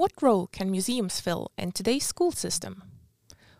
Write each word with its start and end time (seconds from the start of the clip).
What 0.00 0.22
role 0.22 0.46
can 0.46 0.70
museums 0.70 1.20
fill 1.20 1.52
in 1.58 1.72
today's 1.72 2.06
school 2.06 2.32
system? 2.32 2.84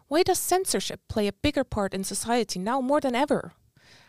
Why 0.08 0.22
does 0.22 0.38
censorship 0.38 1.02
play 1.06 1.28
a 1.28 1.34
bigger 1.34 1.64
part 1.64 1.92
in 1.92 2.02
society 2.02 2.58
now 2.58 2.80
more 2.80 2.98
than 2.98 3.14
ever? 3.14 3.52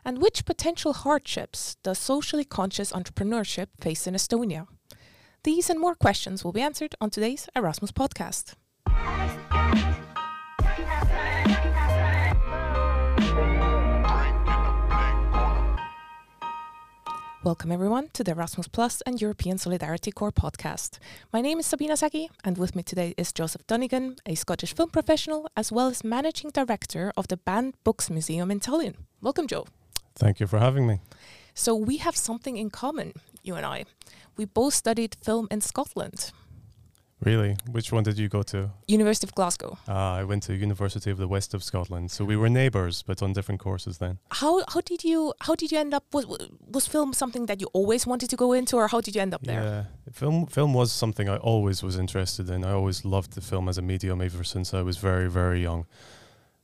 And 0.06 0.22
which 0.22 0.46
potential 0.46 0.94
hardships 0.94 1.76
does 1.84 2.00
socially 2.00 2.46
conscious 2.46 2.94
entrepreneurship 2.94 3.68
face 3.82 4.08
in 4.08 4.14
Estonia? 4.14 4.68
These 5.44 5.70
and 5.70 5.78
more 5.78 5.94
questions 5.94 6.46
will 6.46 6.54
be 6.54 6.62
answered 6.62 6.96
on 7.02 7.10
today's 7.10 7.50
Erasmus 7.54 7.92
podcast. 7.92 8.54
Welcome, 17.44 17.72
everyone, 17.72 18.10
to 18.14 18.24
the 18.24 18.34
Erasmus 18.34 18.68
Plus 18.68 19.02
and 19.02 19.20
European 19.20 19.58
Solidarity 19.58 20.12
Corps 20.12 20.32
podcast. 20.32 21.00
My 21.34 21.42
name 21.42 21.58
is 21.58 21.66
Sabina 21.66 21.98
Sagi, 21.98 22.30
and 22.44 22.56
with 22.56 22.76
me 22.76 22.84
today 22.84 23.16
is 23.18 23.34
Joseph 23.34 23.66
Dunnigan, 23.66 24.18
a 24.28 24.36
Scottish 24.36 24.76
film 24.76 24.92
professional, 24.92 25.50
as 25.58 25.72
well 25.72 25.88
as 25.88 26.04
managing 26.04 26.52
director 26.52 27.12
of 27.18 27.30
the 27.30 27.38
Banned 27.38 27.74
Books 27.84 28.12
Museum 28.12 28.52
in 28.52 28.60
Tallinn. 28.60 28.94
Welcome, 29.22 29.48
Joe. 29.48 29.66
Thank 30.14 30.40
you 30.40 30.46
for 30.46 30.60
having 30.60 30.86
me. 30.86 31.00
So, 31.56 31.74
we 31.74 31.98
have 31.98 32.16
something 32.16 32.58
in 32.58 32.70
common, 32.70 33.14
you 33.42 33.56
and 33.56 33.66
I. 33.66 33.86
We 34.38 34.46
both 34.46 34.76
studied 34.76 35.18
film 35.24 35.48
in 35.50 35.62
Scotland. 35.62 36.32
Really? 37.24 37.56
Which 37.72 37.92
one 37.92 38.04
did 38.04 38.18
you 38.18 38.28
go 38.30 38.42
to? 38.44 38.72
University 38.88 39.28
of 39.28 39.36
Glasgow. 39.36 39.78
Ah, 39.88 40.16
I 40.16 40.24
went 40.24 40.42
to 40.44 40.56
University 40.56 41.12
of 41.12 41.18
the 41.20 41.28
West 41.28 41.54
of 41.54 41.64
Scotland. 41.64 42.10
So 42.10 42.26
we 42.26 42.36
were 42.36 42.50
neighbours, 42.50 43.04
but 43.04 43.22
on 43.22 43.32
different 43.34 43.62
courses 43.62 43.98
then. 44.00 44.18
How 44.32 44.64
how 44.74 44.82
did 44.82 45.04
you 45.04 45.34
how 45.42 45.54
did 45.56 45.72
you 45.72 45.78
end 45.78 45.94
up 45.94 46.04
was 46.14 46.26
was 46.74 46.88
film 46.88 47.14
something 47.14 47.46
that 47.46 47.62
you 47.62 47.68
always 47.74 48.08
wanted 48.08 48.30
to 48.32 48.36
go 48.36 48.54
into, 48.54 48.76
or 48.78 48.88
how 48.88 49.02
did 49.02 49.16
you 49.16 49.22
end 49.22 49.34
up 49.36 49.44
there? 49.44 49.62
Yeah, 49.64 49.84
film 50.12 50.48
film 50.48 50.74
was 50.74 50.92
something 50.92 51.30
I 51.30 51.38
always 51.38 51.84
was 51.84 51.96
interested 51.98 52.50
in. 52.50 52.64
I 52.66 52.72
always 52.72 53.06
loved 53.06 53.34
the 53.34 53.42
film 53.42 53.70
as 53.70 53.78
a 53.78 53.82
medium 53.84 54.20
ever 54.22 54.44
since 54.44 54.74
I 54.74 54.82
was 54.82 54.98
very 54.98 55.30
very 55.30 55.62
young. 55.62 55.86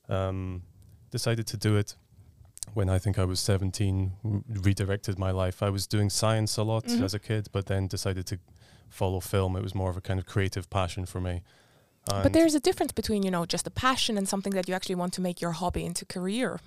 Um, 0.10 0.64
decided 1.12 1.46
to 1.48 1.58
do 1.58 1.78
it 1.78 1.96
when 2.74 2.90
I 2.90 2.98
think 3.00 3.18
I 3.20 3.26
was 3.26 3.40
17. 3.40 4.12
Redirected 4.50 5.20
my 5.20 5.32
life. 5.32 5.62
I 5.62 5.70
was 5.70 5.86
doing 5.88 6.10
science 6.10 6.58
a 6.58 6.64
lot 6.64 6.86
Mhm. 6.86 7.04
as 7.04 7.14
a 7.14 7.20
kid, 7.20 7.48
but 7.52 7.66
then 7.68 7.88
decided 7.88 8.26
to 8.28 8.38
follow 8.90 9.20
film. 9.20 9.56
It 9.56 9.64
was 9.64 9.74
more 9.76 9.90
of 9.90 9.98
a 9.98 10.02
kind 10.02 10.20
of 10.20 10.26
creative 10.26 10.70
passion 10.70 11.06
for 11.06 11.22
me. 11.22 11.42
But 12.06 12.32
there's 12.32 12.56
a 12.56 12.60
difference 12.62 12.94
between 12.94 13.24
you 13.24 13.32
know 13.32 13.46
just 13.46 13.68
a 13.68 13.70
passion 13.70 14.18
and 14.18 14.28
something 14.30 14.54
that 14.54 14.68
you 14.70 14.74
actually 14.74 14.96
want 14.96 15.14
to 15.14 15.22
make 15.22 15.42
your 15.42 15.52
hobby 15.52 15.84
into 15.86 16.06
career. 16.06 16.60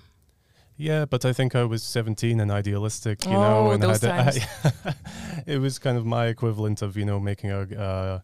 Yeah, 0.77 1.05
but 1.05 1.25
I 1.25 1.33
think 1.33 1.55
I 1.55 1.63
was 1.63 1.83
17 1.83 2.39
and 2.39 2.49
idealistic, 2.51 3.25
you 3.25 3.35
Oh, 3.35 3.41
know, 3.41 3.71
and 3.71 3.83
those 3.83 4.01
had 4.01 4.37
a- 4.37 4.95
it 5.45 5.59
was 5.59 5.77
kind 5.79 5.97
of 5.97 6.05
my 6.05 6.27
equivalent 6.27 6.81
of, 6.81 6.95
you 6.97 7.05
know, 7.05 7.19
making 7.19 7.51
a 7.51 7.59
uh, 7.61 8.19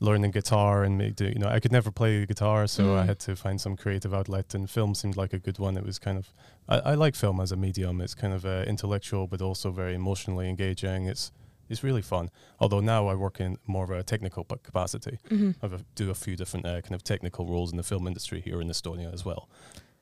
learning 0.00 0.30
guitar 0.30 0.84
and 0.84 0.96
make, 0.96 1.16
do- 1.16 1.26
you 1.28 1.38
know, 1.38 1.48
I 1.48 1.60
could 1.60 1.72
never 1.72 1.90
play 1.90 2.20
the 2.20 2.26
guitar, 2.26 2.66
so 2.66 2.96
I 2.96 3.02
Mm. 3.02 3.06
had 3.06 3.18
to 3.20 3.36
find 3.36 3.60
some 3.60 3.76
creative 3.76 4.14
outlet, 4.14 4.54
and 4.54 4.70
film 4.70 4.94
seemed 4.94 5.16
like 5.16 5.32
a 5.34 5.38
good 5.38 5.58
one. 5.58 5.76
It 5.76 5.84
was 5.84 5.98
kind 5.98 6.16
of, 6.16 6.32
I, 6.68 6.78
I 6.92 6.94
like 6.94 7.14
film 7.14 7.40
as 7.40 7.52
a 7.52 7.56
medium. 7.56 8.00
It's 8.00 8.14
kind 8.14 8.32
of 8.32 8.44
uh, 8.46 8.64
intellectual, 8.66 9.26
but 9.26 9.42
also 9.42 9.70
very 9.70 9.94
emotionally 9.94 10.48
engaging. 10.48 11.06
It's 11.06 11.30
it's 11.68 11.82
really 11.82 12.02
fun. 12.02 12.30
Although 12.58 12.80
now 12.80 13.08
I 13.08 13.14
work 13.14 13.40
in 13.40 13.56
more 13.66 13.84
of 13.84 13.90
a 13.90 14.02
technical 14.02 14.44
pa- 14.44 14.56
capacity. 14.62 15.18
hmm 15.28 15.50
I 15.62 15.68
do 15.94 16.10
a 16.10 16.14
few 16.14 16.36
different 16.36 16.66
uh, 16.66 16.80
kind 16.80 16.94
of 16.94 17.02
technical 17.02 17.46
roles 17.46 17.70
in 17.70 17.76
the 17.76 17.82
film 17.82 18.06
industry 18.06 18.40
here 18.40 18.60
in 18.60 18.68
Estonia 18.68 19.12
as 19.12 19.24
well. 19.24 19.48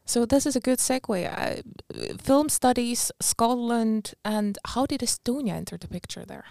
So 0.05 0.25
this 0.27 0.47
is 0.47 0.57
a 0.57 0.61
good 0.61 0.79
segue. 0.79 1.27
Uh, 1.27 1.63
film 2.23 2.49
studies, 2.49 3.11
Scotland, 3.21 4.15
and 4.25 4.57
how 4.65 4.87
did 4.87 5.01
Estonia 5.01 5.55
enter 5.55 5.77
the 5.79 5.89
picture 5.89 6.25
there? 6.25 6.45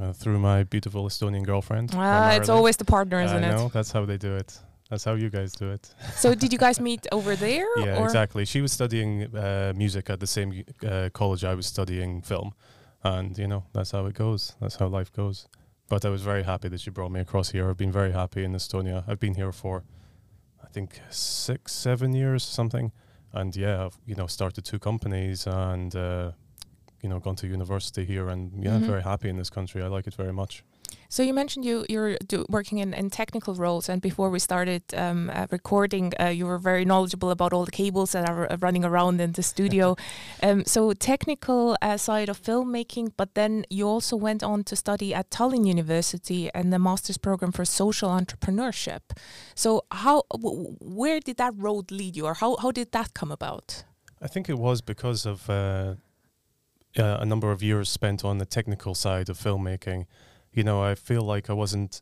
uh, 0.00 0.12
through 0.12 0.38
my 0.38 0.62
beautiful 0.64 1.04
Estonian 1.08 1.44
girlfriend. 1.44 1.90
Ah, 1.94 2.32
it's 2.36 2.48
always 2.48 2.76
the 2.76 2.84
partner, 2.84 3.20
isn't 3.20 3.44
I 3.44 3.48
it? 3.48 3.50
know 3.50 3.68
that's 3.68 3.92
how 3.92 4.04
they 4.06 4.16
do 4.16 4.36
it. 4.36 4.58
That's 4.90 5.04
how 5.04 5.14
you 5.14 5.28
guys 5.28 5.52
do 5.52 5.70
it. 5.70 5.94
So 6.16 6.34
did 6.34 6.52
you 6.52 6.58
guys 6.58 6.80
meet 6.80 7.06
over 7.12 7.36
there? 7.36 7.66
yeah, 7.84 7.98
or? 7.98 8.04
exactly. 8.04 8.44
She 8.46 8.60
was 8.62 8.72
studying 8.72 9.24
uh, 9.36 9.72
music 9.76 10.08
at 10.08 10.18
the 10.20 10.26
same 10.26 10.64
uh, 10.86 11.10
college 11.12 11.44
I 11.44 11.54
was 11.54 11.66
studying 11.66 12.22
film, 12.22 12.54
and 13.02 13.36
you 13.38 13.46
know 13.48 13.64
that's 13.72 13.90
how 13.92 14.06
it 14.06 14.14
goes. 14.14 14.54
That's 14.60 14.76
how 14.76 14.86
life 14.88 15.12
goes. 15.12 15.46
But 15.88 16.04
I 16.04 16.10
was 16.10 16.22
very 16.22 16.42
happy 16.42 16.68
that 16.68 16.80
she 16.80 16.90
brought 16.90 17.10
me 17.12 17.20
across 17.20 17.50
here. 17.50 17.68
I've 17.70 17.76
been 17.78 17.92
very 17.92 18.12
happy 18.12 18.44
in 18.44 18.52
Estonia. 18.54 19.04
I've 19.08 19.18
been 19.20 19.34
here 19.34 19.52
for, 19.52 19.84
I 20.62 20.66
think 20.68 21.00
six, 21.10 21.72
seven 21.72 22.12
years, 22.12 22.44
something. 22.44 22.92
And 23.32 23.56
yeah, 23.56 23.84
I've 23.86 23.98
you 24.06 24.14
know 24.14 24.26
started 24.26 24.64
two 24.64 24.78
companies 24.78 25.46
and 25.46 25.94
uh, 25.96 26.32
you 27.02 27.08
know 27.08 27.20
gone 27.20 27.36
to 27.36 27.46
university 27.46 28.04
here, 28.04 28.28
and 28.28 28.62
yeah, 28.64 28.78
Mhm. 28.78 28.86
very 28.86 29.02
happy 29.02 29.28
in 29.28 29.36
this 29.36 29.50
country. 29.50 29.82
I 29.82 29.86
like 29.88 30.06
it 30.06 30.14
very 30.14 30.32
much. 30.32 30.62
So 31.10 31.22
you 31.22 31.32
mentioned 31.32 31.64
you 31.64 31.86
you're 31.88 32.18
do, 32.26 32.44
working 32.50 32.78
in, 32.78 32.92
in 32.92 33.08
technical 33.08 33.54
roles, 33.54 33.88
and 33.88 34.02
before 34.02 34.28
we 34.28 34.38
started 34.38 34.82
um, 34.94 35.30
uh, 35.30 35.46
recording, 35.50 36.12
uh, 36.20 36.26
you 36.26 36.44
were 36.44 36.58
very 36.58 36.84
knowledgeable 36.84 37.30
about 37.30 37.54
all 37.54 37.64
the 37.64 37.70
cables 37.70 38.12
that 38.12 38.28
are 38.28 38.52
uh, 38.52 38.58
running 38.60 38.84
around 38.84 39.18
in 39.20 39.32
the 39.32 39.42
studio. 39.42 39.96
um, 40.42 40.66
so 40.66 40.92
technical 40.92 41.78
uh, 41.80 41.96
side 41.96 42.28
of 42.28 42.42
filmmaking, 42.42 43.12
but 43.16 43.34
then 43.34 43.64
you 43.70 43.88
also 43.88 44.16
went 44.16 44.42
on 44.42 44.64
to 44.64 44.76
study 44.76 45.14
at 45.14 45.30
Tallinn 45.30 45.66
University 45.66 46.50
and 46.54 46.72
the 46.74 46.78
master's 46.78 47.16
program 47.16 47.52
for 47.52 47.64
social 47.64 48.10
entrepreneurship. 48.10 49.00
So 49.54 49.84
how 49.90 50.24
w- 50.30 50.76
where 50.80 51.20
did 51.20 51.38
that 51.38 51.54
road 51.56 51.90
lead 51.90 52.16
you, 52.16 52.26
or 52.26 52.34
how 52.34 52.56
how 52.56 52.70
did 52.70 52.92
that 52.92 53.14
come 53.14 53.32
about? 53.32 53.84
I 54.20 54.26
think 54.26 54.50
it 54.50 54.58
was 54.58 54.82
because 54.82 55.24
of 55.24 55.48
uh, 55.48 55.94
uh, 56.98 57.16
a 57.20 57.24
number 57.24 57.50
of 57.50 57.62
years 57.62 57.88
spent 57.88 58.24
on 58.24 58.36
the 58.36 58.46
technical 58.46 58.94
side 58.94 59.30
of 59.30 59.38
filmmaking. 59.38 60.04
You 60.52 60.64
know, 60.64 60.82
I 60.82 60.94
feel 60.94 61.22
like 61.22 61.50
I 61.50 61.52
wasn't, 61.52 62.00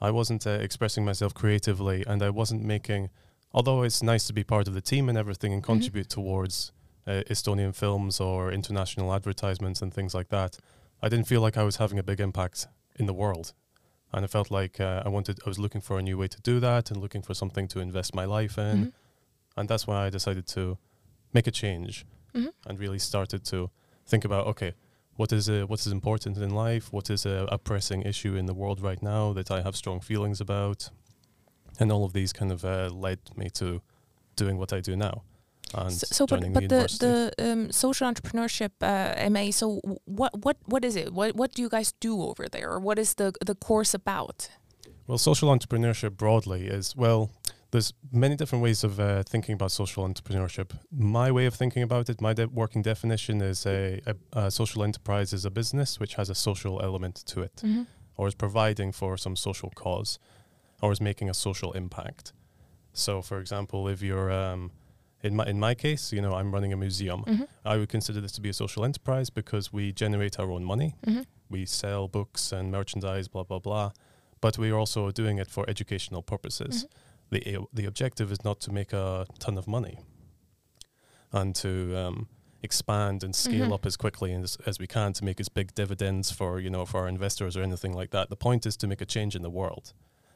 I 0.00 0.10
wasn't 0.10 0.46
uh, 0.46 0.50
expressing 0.50 1.04
myself 1.04 1.34
creatively, 1.34 2.04
and 2.06 2.22
I 2.22 2.30
wasn't 2.30 2.62
making. 2.64 3.10
Although 3.52 3.82
it's 3.82 4.02
nice 4.02 4.26
to 4.26 4.32
be 4.32 4.42
part 4.42 4.66
of 4.68 4.74
the 4.74 4.80
team 4.80 5.08
and 5.08 5.16
everything 5.16 5.52
and 5.52 5.62
Mhm. 5.62 5.66
contribute 5.66 6.08
towards 6.08 6.72
uh, 7.06 7.22
Estonian 7.30 7.74
films 7.74 8.20
or 8.20 8.50
international 8.50 9.12
advertisements 9.12 9.82
and 9.82 9.92
things 9.92 10.14
like 10.14 10.28
that, 10.30 10.58
I 11.02 11.08
didn't 11.08 11.26
feel 11.28 11.40
like 11.42 11.56
I 11.56 11.62
was 11.62 11.76
having 11.76 11.98
a 11.98 12.02
big 12.02 12.18
impact 12.20 12.66
in 12.96 13.06
the 13.06 13.12
world, 13.12 13.52
and 14.12 14.24
I 14.24 14.28
felt 14.28 14.50
like 14.50 14.80
uh, 14.80 15.02
I 15.04 15.08
wanted. 15.10 15.38
I 15.44 15.48
was 15.48 15.58
looking 15.58 15.82
for 15.82 15.98
a 15.98 16.02
new 16.02 16.16
way 16.18 16.28
to 16.28 16.40
do 16.40 16.60
that 16.60 16.90
and 16.90 17.00
looking 17.00 17.22
for 17.22 17.34
something 17.34 17.68
to 17.68 17.80
invest 17.80 18.14
my 18.14 18.24
life 18.24 18.56
in, 18.58 18.86
Mhm. 18.86 18.92
and 19.56 19.68
that's 19.68 19.86
why 19.86 20.06
I 20.06 20.10
decided 20.10 20.46
to 20.48 20.78
make 21.32 21.46
a 21.46 21.50
change 21.50 22.06
Mhm. 22.34 22.52
and 22.66 22.78
really 22.80 22.98
started 22.98 23.44
to 23.44 23.70
think 24.06 24.24
about 24.24 24.46
okay 24.46 24.72
what 25.16 25.32
is 25.32 25.48
uh, 25.48 25.64
what 25.66 25.80
is 25.80 25.92
important 25.92 26.36
in 26.38 26.50
life 26.50 26.92
what 26.92 27.10
is 27.10 27.26
a, 27.26 27.46
a 27.50 27.58
pressing 27.58 28.02
issue 28.02 28.34
in 28.34 28.46
the 28.46 28.54
world 28.54 28.80
right 28.80 29.02
now 29.02 29.32
that 29.32 29.50
i 29.50 29.62
have 29.62 29.76
strong 29.76 30.00
feelings 30.00 30.40
about 30.40 30.90
and 31.80 31.90
all 31.92 32.04
of 32.04 32.12
these 32.12 32.32
kind 32.32 32.52
of 32.52 32.64
uh, 32.64 32.88
led 32.92 33.18
me 33.36 33.48
to 33.50 33.80
doing 34.36 34.56
what 34.58 34.72
i 34.72 34.80
do 34.80 34.96
now 34.96 35.22
and 35.74 35.92
So, 35.92 36.06
so 36.10 36.26
but, 36.26 36.40
but 36.52 36.68
the 36.68 36.68
the 36.68 37.32
the 37.38 37.52
um, 37.52 37.72
social 37.72 38.06
entrepreneurship 38.08 38.70
uh, 38.80 39.30
MA. 39.30 39.50
So 39.50 39.80
what 40.04 40.32
what 40.44 40.56
what 40.66 40.84
is 40.84 40.94
it? 40.94 41.12
What 41.12 41.34
what 41.34 41.54
do 41.54 41.62
you 41.62 41.68
guys 41.68 41.92
do 42.00 42.22
over 42.22 42.48
there? 42.48 42.70
Or 42.70 42.78
what 42.78 42.98
is 42.98 43.14
the 43.14 43.32
the 43.44 43.54
course 43.54 43.94
about? 43.94 44.50
well 45.06 45.18
social 45.18 45.48
entrepreneurship 45.50 46.16
broadly 46.16 46.66
is 46.66 46.96
well 46.96 47.30
there's 47.74 47.92
many 48.12 48.34
different 48.40 48.62
ways 48.66 48.84
of 48.84 48.92
uh, 49.00 49.22
thinking 49.32 49.54
about 49.58 49.70
social 49.82 50.02
entrepreneurship 50.08 50.68
my 51.20 51.28
way 51.36 51.44
of 51.50 51.54
thinking 51.62 51.82
about 51.82 52.08
it 52.12 52.20
my 52.20 52.32
de- 52.38 52.52
working 52.62 52.82
definition 52.82 53.36
is 53.52 53.66
a, 53.66 54.00
a, 54.12 54.14
a 54.44 54.50
social 54.50 54.80
enterprise 54.88 55.32
is 55.38 55.44
a 55.44 55.50
business 55.60 55.98
which 56.00 56.14
has 56.14 56.30
a 56.30 56.34
social 56.34 56.74
element 56.88 57.16
to 57.32 57.36
it 57.48 57.56
Mm-hmm. 57.64 57.82
or 58.18 58.28
is 58.28 58.34
providing 58.46 58.92
for 58.92 59.16
some 59.24 59.36
social 59.36 59.70
cause 59.82 60.18
or 60.82 60.92
is 60.92 61.00
making 61.00 61.28
a 61.30 61.34
social 61.34 61.72
impact. 61.82 62.32
So, 62.92 63.22
for 63.22 63.38
example, 63.40 63.80
if 63.94 64.02
you're 64.02 64.30
um, 64.30 64.70
in 65.26 65.32
my 65.38 65.44
in 65.52 65.58
my 65.58 65.74
case, 65.74 66.04
you 66.16 66.20
know, 66.24 66.34
I'm 66.38 66.50
running 66.56 66.72
a 66.72 66.76
museum. 66.76 67.20
Mm-hmm. 67.26 67.44
I 67.64 67.74
would 67.78 67.88
consider 67.96 68.20
this 68.20 68.32
to 68.32 68.40
be 68.40 68.50
a 68.50 68.52
social 68.64 68.84
enterprise 68.84 69.30
because 69.40 69.72
we 69.72 69.84
generate 69.92 70.38
our 70.40 70.50
own 70.56 70.64
money. 70.64 70.90
Mm-hmm. 71.06 71.22
We 71.54 71.66
sell 71.66 72.06
books 72.18 72.52
and 72.56 72.64
merchandise, 72.78 73.26
blah 73.34 73.44
blah 73.50 73.60
blah. 73.66 73.88
But 74.40 74.58
we 74.58 74.66
are 74.72 74.78
also 74.78 75.10
doing 75.10 75.36
it 75.42 75.48
for 75.50 75.64
educational 75.68 76.22
purposes. 76.22 76.86
The 77.34 77.58
the 77.78 77.86
objective 77.86 78.30
is 78.30 78.40
not 78.44 78.60
to 78.60 78.70
make 78.72 78.92
a 78.92 79.26
ton 79.44 79.58
of 79.58 79.66
money 79.66 79.96
and 81.32 81.54
to 81.56 81.70
um, 82.02 82.28
expand 82.62 83.24
and 83.24 83.34
scale 83.34 83.68
Mhm. 83.68 83.74
up 83.74 83.84
as 83.86 83.96
quickly 83.96 84.32
as, 84.32 84.56
as 84.66 84.78
we 84.78 84.86
can 84.86 85.12
to 85.14 85.24
make 85.24 85.40
as 85.40 85.48
big 85.48 85.74
dividends 85.74 86.30
for 86.38 86.60
you 86.60 86.70
know 86.70 86.86
for 86.86 86.98
our 87.00 87.08
investors 87.08 87.56
or 87.56 87.62
anything 87.62 87.92
like 88.00 88.10
that. 88.16 88.28
The 88.28 88.36
point 88.36 88.66
is 88.66 88.76
to 88.76 88.86
make 88.86 89.00
a 89.00 89.06
change 89.06 89.34
in 89.38 89.42
the 89.42 89.50
world, 89.60 89.92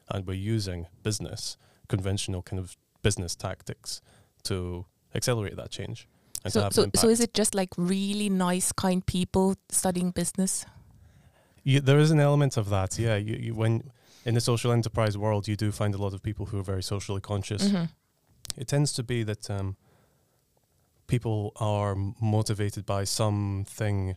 and 0.09 0.27
we're 0.27 0.53
using 0.55 0.87
business, 1.03 1.57
conventional 1.87 2.41
kind 2.41 2.59
of 2.59 2.75
business 3.01 3.35
tactics, 3.35 4.01
to 4.43 4.85
accelerate 5.15 5.55
that 5.55 5.71
change. 5.71 6.07
And 6.43 6.51
to 6.53 6.59
So 6.59 6.61
have 6.63 6.73
so 6.73 6.85
so 6.95 7.09
is 7.09 7.19
it 7.19 7.33
just 7.33 7.53
like 7.55 7.69
really 7.77 8.29
nice, 8.29 8.73
kind 8.73 9.05
people 9.05 9.55
studying 9.69 10.11
business? 10.11 10.65
You, 11.63 11.79
there 11.81 11.99
is 12.01 12.11
an 12.11 12.19
element 12.19 12.57
of 12.57 12.69
that, 12.69 12.99
yeah. 12.99 13.15
You, 13.27 13.35
you, 13.45 13.55
when 13.55 13.91
in 14.29 14.35
the 14.35 14.41
social 14.41 14.71
enterprise 14.71 15.17
world, 15.17 15.47
you 15.47 15.55
do 15.55 15.71
find 15.71 15.95
a 15.95 15.97
lot 15.97 16.13
of 16.13 16.21
people 16.21 16.45
who 16.45 16.59
are 16.59 16.63
very 16.73 16.83
socially 16.83 17.19
conscious. 17.19 17.63
Mm-hmm. 17.67 17.85
It 18.61 18.67
tends 18.67 18.93
to 18.93 19.03
be 19.03 19.23
that 19.23 19.49
um, 19.49 19.75
people 21.07 21.51
are 21.55 21.95
motivated 22.21 22.85
by 22.85 23.03
something 23.05 24.15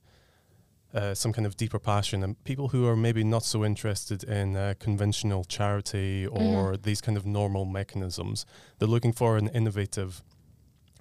uh, 0.94 1.14
some 1.14 1.32
kind 1.32 1.46
of 1.46 1.56
deeper 1.56 1.78
passion, 1.78 2.22
and 2.22 2.44
people 2.44 2.68
who 2.68 2.86
are 2.86 2.94
maybe 2.94 3.24
not 3.24 3.42
so 3.42 3.64
interested 3.64 4.22
in 4.24 4.54
uh, 4.54 4.74
conventional 4.78 5.42
charity 5.44 6.26
or 6.26 6.74
Mhm. 6.74 6.82
these 6.82 7.00
kind 7.00 7.16
of 7.16 7.24
normal 7.24 7.64
mechanisms. 7.64 8.44
They're 8.78 8.92
looking 8.96 9.14
for 9.14 9.38
an 9.38 9.48
innovative 9.54 10.22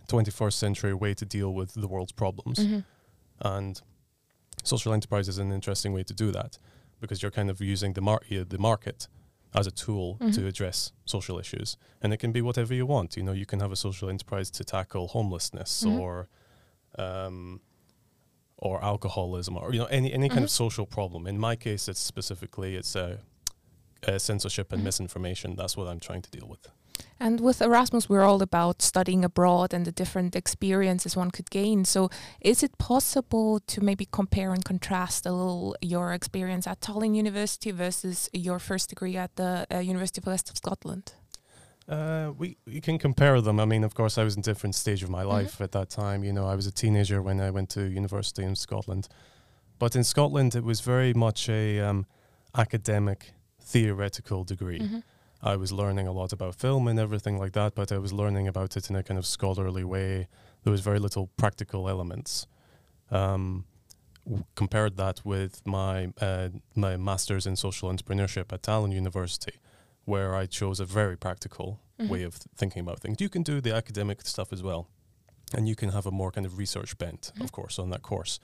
21st 0.07 0.57
century 0.57 0.93
way 0.93 1.13
to 1.13 1.25
deal 1.25 1.53
with 1.53 1.73
the 1.73 1.89
world's 1.89 2.13
problems. 2.13 2.59
Mhm. 2.59 2.85
And 3.41 3.81
social 4.63 4.93
enterprise 4.93 5.27
is 5.27 5.37
an 5.37 5.51
interesting 5.51 5.91
way 5.91 6.03
to 6.03 6.13
do 6.13 6.31
that 6.31 6.57
because 7.01 7.21
you're 7.21 7.31
kind 7.31 7.49
of 7.49 7.59
using 7.59 7.93
the, 7.93 8.01
mar- 8.01 8.21
the 8.29 8.57
market 8.57 9.07
as 9.53 9.67
a 9.67 9.71
tool 9.71 10.17
Mhm. 10.21 10.33
to 10.35 10.47
address 10.47 10.93
social 11.05 11.37
issues. 11.39 11.75
And 12.01 12.13
it 12.13 12.17
can 12.17 12.31
be 12.31 12.41
whatever 12.41 12.73
you 12.73 12.85
want. 12.85 13.17
You 13.17 13.23
know, 13.23 13.33
you 13.33 13.45
can 13.45 13.59
have 13.59 13.71
a 13.71 13.75
social 13.75 14.07
enterprise 14.09 14.49
to 14.51 14.63
tackle 14.63 15.07
homelessness 15.09 15.83
Mhm. 15.83 15.99
or 15.99 16.29
um, 16.97 17.61
or 18.57 18.83
alcoholism 18.83 19.57
or 19.57 19.73
you 19.73 19.79
know 19.79 19.85
any 19.85 20.13
any 20.13 20.27
kind 20.29 20.41
Mhm. 20.41 20.43
of 20.43 20.49
social 20.51 20.85
problem. 20.85 21.25
In 21.25 21.37
my 21.39 21.55
case, 21.55 21.87
it's 21.91 21.99
specifically 22.01 22.75
it's 22.75 22.95
uh, 22.95 23.17
uh, 24.07 24.19
censorship 24.19 24.71
and 24.71 24.81
Mhm. 24.81 24.85
misinformation. 24.85 25.55
That's 25.55 25.75
what 25.77 25.87
I'm 25.87 25.99
trying 25.99 26.21
to 26.21 26.29
deal 26.29 26.47
with. 26.47 26.67
And 27.19 27.39
with 27.39 27.61
Erasmus, 27.61 28.09
we're 28.09 28.23
all 28.23 28.41
about 28.41 28.81
studying 28.81 29.23
abroad 29.25 29.73
and 29.73 29.85
the 29.85 29.91
different 29.91 30.35
experiences 30.35 31.15
one 31.15 31.31
could 31.31 31.49
gain. 31.49 31.85
So, 31.85 32.09
is 32.41 32.63
it 32.63 32.77
possible 32.77 33.59
to 33.67 33.81
maybe 33.81 34.05
compare 34.11 34.53
and 34.53 34.63
contrast 34.65 35.25
a 35.25 35.31
little 35.31 35.75
your 35.81 36.13
experience 36.13 36.65
at 36.67 36.81
Tallinn 36.81 37.15
University 37.15 37.71
versus 37.71 38.29
your 38.33 38.59
first 38.59 38.89
degree 38.89 39.17
at 39.17 39.35
the 39.35 39.65
uh, 39.71 39.77
University 39.77 40.19
of 40.21 40.25
West 40.27 40.49
of 40.49 40.57
Scotland? 40.57 41.13
Uh, 41.87 42.31
we 42.37 42.57
we 42.65 42.79
can 42.81 42.97
compare 42.99 43.41
them. 43.41 43.59
I 43.59 43.65
mean, 43.65 43.83
of 43.83 43.93
course, 43.93 44.21
I 44.21 44.23
was 44.23 44.35
in 44.35 44.39
a 44.39 44.43
different 44.43 44.75
stage 44.75 45.03
of 45.03 45.09
my 45.09 45.23
Mhm. 45.23 45.29
life 45.37 45.61
at 45.61 45.71
that 45.71 45.89
time. 45.89 46.23
You 46.23 46.31
know, 46.33 46.45
I 46.53 46.55
was 46.55 46.67
a 46.67 46.71
teenager 46.71 47.21
when 47.21 47.39
I 47.41 47.49
went 47.51 47.69
to 47.71 47.81
university 47.81 48.43
in 48.43 48.55
Scotland, 48.55 49.07
but 49.79 49.95
in 49.95 50.03
Scotland, 50.03 50.55
it 50.55 50.63
was 50.63 50.81
very 50.81 51.13
much 51.13 51.49
a 51.49 51.79
um, 51.81 52.05
academic, 52.53 53.33
theoretical 53.59 54.43
degree. 54.43 54.79
Mhm. 54.79 55.03
I 55.43 55.55
was 55.55 55.71
learning 55.71 56.07
a 56.07 56.11
lot 56.11 56.33
about 56.33 56.55
film 56.55 56.87
and 56.87 56.99
everything 56.99 57.37
like 57.39 57.53
that, 57.53 57.73
but 57.75 57.91
I 57.91 57.97
was 57.97 58.13
learning 58.13 58.47
about 58.47 58.77
it 58.77 58.89
in 58.89 58.95
a 58.95 59.03
kind 59.03 59.17
of 59.17 59.25
scholarly 59.25 59.83
way. 59.83 60.27
There 60.63 60.71
was 60.71 60.81
very 60.81 60.99
little 60.99 61.27
practical 61.37 61.89
elements. 61.89 62.45
Um, 63.09 63.65
w- 64.25 64.45
compared 64.55 64.97
that 64.97 65.21
with 65.25 65.65
my 65.65 66.13
uh, 66.21 66.49
my 66.75 66.95
masters 66.97 67.45
in 67.47 67.55
social 67.55 67.89
entrepreneurship 67.91 68.53
at 68.53 68.61
Tallinn 68.61 68.93
University, 68.93 69.53
where 70.05 70.35
I 70.35 70.45
chose 70.45 70.79
a 70.79 70.85
very 70.85 71.17
practical 71.17 71.79
Mhm. 71.99 72.09
way 72.09 72.23
of 72.23 72.33
th- 72.39 72.47
thinking 72.55 72.81
about 72.81 72.99
things. 72.99 73.17
You 73.19 73.29
can 73.29 73.43
do 73.43 73.61
the 73.61 73.73
academic 73.75 74.21
stuff 74.27 74.53
as 74.53 74.61
well, 74.63 74.87
and 75.55 75.67
you 75.67 75.75
can 75.75 75.89
have 75.89 76.05
a 76.05 76.11
more 76.11 76.31
kind 76.31 76.45
of 76.45 76.57
research 76.57 76.97
bent, 76.97 77.31
Mhm. 77.35 77.43
of 77.43 77.51
course, 77.51 77.79
on 77.79 77.89
that 77.89 78.01
course. 78.01 78.39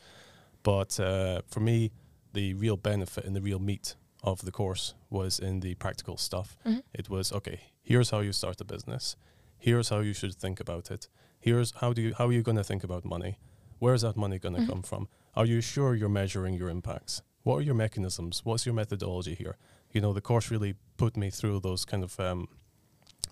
But 0.64 1.00
uh, 1.00 1.42
for 1.48 1.60
me, 1.62 1.92
the 2.34 2.54
real 2.56 2.78
benefit 2.78 3.24
and 3.26 3.36
the 3.36 3.42
real 3.42 3.60
meat 3.60 3.96
of 4.24 4.42
the 4.42 4.52
course 4.52 4.94
was 5.10 5.40
in 5.40 5.60
the 5.60 5.76
practical 5.76 6.18
stuff. 6.18 6.58
Mhm. 6.66 6.82
It 6.94 7.10
was 7.10 7.32
okay. 7.32 7.60
Here's 7.84 8.10
how 8.10 8.20
you 8.20 8.34
start 8.34 8.62
a 8.62 8.66
business. 8.66 9.16
Here's 9.58 9.90
how 9.90 10.00
you 10.00 10.14
should 10.14 10.36
think 10.36 10.60
about 10.60 10.92
it. 10.92 11.08
Here's 11.40 11.72
how 11.82 11.94
do 11.94 12.02
you 12.02 12.14
how 12.18 12.28
are 12.28 12.34
you 12.34 12.44
going 12.44 12.58
to 12.58 12.64
think 12.64 12.84
about 12.84 13.06
money? 13.06 13.38
Where's 13.80 14.02
that 14.02 14.16
money 14.18 14.40
going 14.40 14.56
to 14.56 14.62
Mhm. 14.62 14.70
come 14.70 14.82
from? 14.84 15.08
Are 15.36 15.46
you 15.46 15.62
sure 15.62 15.96
you're 15.96 16.10
measuring 16.22 16.56
your 16.56 16.70
impacts? 16.70 17.22
What 17.44 17.56
are 17.58 17.62
your 17.66 17.76
mechanisms? 17.76 18.42
What's 18.44 18.66
your 18.66 18.76
methodology 18.76 19.36
here? 19.36 19.58
You 19.94 20.02
know, 20.02 20.14
the 20.14 20.22
course 20.22 20.52
really 20.52 20.76
put 20.98 21.16
me 21.16 21.30
through 21.30 21.60
those 21.62 21.86
kind 21.86 22.04
of 22.04 22.20
um, 22.20 22.48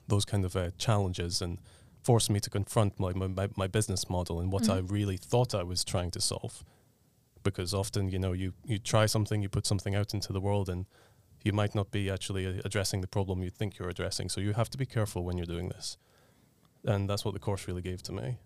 those 0.07 0.25
kind 0.25 0.45
of 0.45 0.55
uh, 0.55 0.69
challenges 0.77 1.41
and 1.41 1.57
forced 2.03 2.29
me 2.29 2.39
to 2.39 2.49
confront 2.49 2.99
my, 2.99 3.11
my 3.13 3.47
my 3.57 3.67
business 3.67 4.07
model 4.09 4.39
and 4.39 4.51
what 4.51 4.63
Mhm. 4.63 4.73
I 4.75 4.77
really 4.79 5.17
thought 5.17 5.53
I 5.55 5.63
was 5.63 5.83
trying 5.83 6.11
to 6.11 6.21
solve. 6.21 6.63
Because 7.45 7.73
often, 7.73 8.09
you 8.09 8.19
know, 8.19 8.33
you 8.33 8.51
you 8.65 8.77
try 8.77 9.05
something, 9.07 9.41
you 9.41 9.49
put 9.49 9.65
something 9.65 9.95
out 9.95 10.13
into 10.13 10.33
the 10.33 10.41
world, 10.41 10.67
and 10.67 10.85
you 11.45 11.53
might 11.53 11.75
not 11.75 11.91
be 11.91 12.09
actually 12.09 12.45
uh, 12.45 12.61
addressing 12.65 13.01
the 13.01 13.07
problem 13.07 13.43
you 13.43 13.51
think 13.51 13.77
you're 13.77 13.89
addressing. 13.89 14.29
So 14.29 14.41
you 14.41 14.53
have 14.53 14.69
to 14.71 14.77
be 14.77 14.85
careful 14.85 15.23
when 15.23 15.37
you're 15.37 15.53
doing 15.55 15.69
this, 15.69 15.97
and 16.83 17.09
that's 17.09 17.23
what 17.23 17.33
the 17.33 17.39
course 17.39 17.67
really 17.67 17.81
gave 17.81 18.01
to 18.03 18.11
me. 18.11 18.37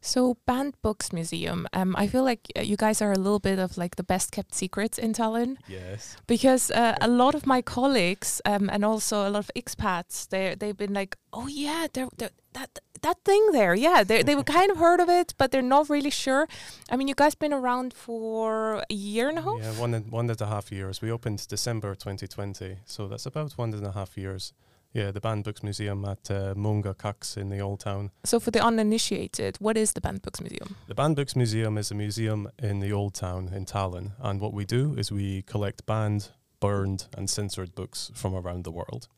So, 0.00 0.36
Banned 0.46 0.74
Books 0.82 1.12
Museum, 1.12 1.66
um, 1.72 1.96
I 1.98 2.06
feel 2.06 2.22
like 2.22 2.40
uh, 2.56 2.60
you 2.60 2.76
guys 2.76 3.02
are 3.02 3.12
a 3.12 3.18
little 3.18 3.40
bit 3.40 3.58
of 3.58 3.76
like 3.76 3.96
the 3.96 4.04
best 4.04 4.30
kept 4.30 4.54
secrets 4.54 4.98
in 4.98 5.12
Tallinn. 5.12 5.56
Yes. 5.68 6.16
because 6.26 6.70
uh, 6.70 6.94
a 7.00 7.08
lot 7.08 7.34
of 7.34 7.46
my 7.46 7.60
colleagues 7.62 8.40
um, 8.44 8.70
and 8.70 8.84
also 8.84 9.28
a 9.28 9.30
lot 9.30 9.40
of 9.40 9.50
expats 9.56 10.28
they 10.28 10.54
they've 10.54 10.76
been 10.76 10.94
like 10.94 11.16
oh 11.32 11.48
yeah 11.48 11.86
they're, 11.92 12.08
they're, 12.16 12.30
that 12.52 12.78
that 13.02 13.18
thing 13.24 13.52
there 13.52 13.74
yeah 13.74 14.02
they 14.04 14.22
they've 14.22 14.44
kind 14.44 14.70
of 14.70 14.76
heard 14.78 15.00
of 15.00 15.08
it 15.08 15.34
but 15.38 15.50
they're 15.50 15.62
not 15.76 15.88
really 15.90 16.10
sure 16.10 16.46
i 16.90 16.96
mean 16.96 17.08
you 17.08 17.14
guys 17.14 17.34
been 17.34 17.52
around 17.52 17.92
for 17.94 18.82
a 18.90 18.94
year 18.94 19.28
and 19.28 19.38
a 19.38 19.42
half 19.42 19.58
Yeah, 19.62 19.72
one 19.80 19.94
and 19.94 20.10
one 20.12 20.30
and 20.30 20.40
a 20.40 20.46
half 20.46 20.70
years. 20.72 21.02
We 21.02 21.10
opened 21.12 21.46
December 21.48 21.94
2020, 21.94 22.78
so 22.84 23.08
that's 23.08 23.26
about 23.26 23.52
one 23.58 23.72
and 23.74 23.86
a 23.86 23.92
half 23.92 24.16
years. 24.16 24.52
Yeah, 24.92 25.10
the 25.12 25.20
Banned 25.20 25.44
Books 25.44 25.62
Museum 25.62 26.04
at 26.04 26.30
uh, 26.30 26.54
Munga 26.54 26.94
Kaks 26.96 27.36
in 27.36 27.48
the 27.50 27.60
Old 27.60 27.80
Town. 27.80 28.10
so 28.24 28.40
for 28.40 28.50
the 28.50 28.60
uninitiated 28.60 29.56
what 29.58 29.76
is 29.76 29.92
the 29.92 30.00
banned 30.00 30.22
books 30.22 30.40
museum 30.40 30.76
The 30.88 30.94
Banned 30.94 31.16
Books 31.16 31.36
Museum 31.36 31.76
is 31.78 31.90
a 31.90 31.94
museum 31.94 32.48
in 32.58 32.80
the 32.80 32.92
Old 32.92 33.14
Town 33.14 33.50
in 33.54 33.64
Tallinn, 33.66 34.12
and 34.20 34.40
what 34.40 34.52
we 34.54 34.64
do 34.64 34.94
is 34.98 35.12
we 35.12 35.42
collect 35.42 35.84
banned, 35.86 36.30
burned, 36.60 37.08
and 37.16 37.28
censored 37.28 37.74
books 37.74 38.10
from 38.14 38.34
around 38.34 38.64
the 38.64 38.72
world. 38.72 39.08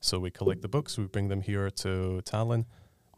So 0.00 0.18
we 0.18 0.30
collect 0.30 0.62
the 0.62 0.68
books, 0.68 0.96
we 0.96 1.04
bring 1.04 1.28
them 1.28 1.42
here 1.42 1.70
to 1.70 2.22
Tallinn, 2.24 2.64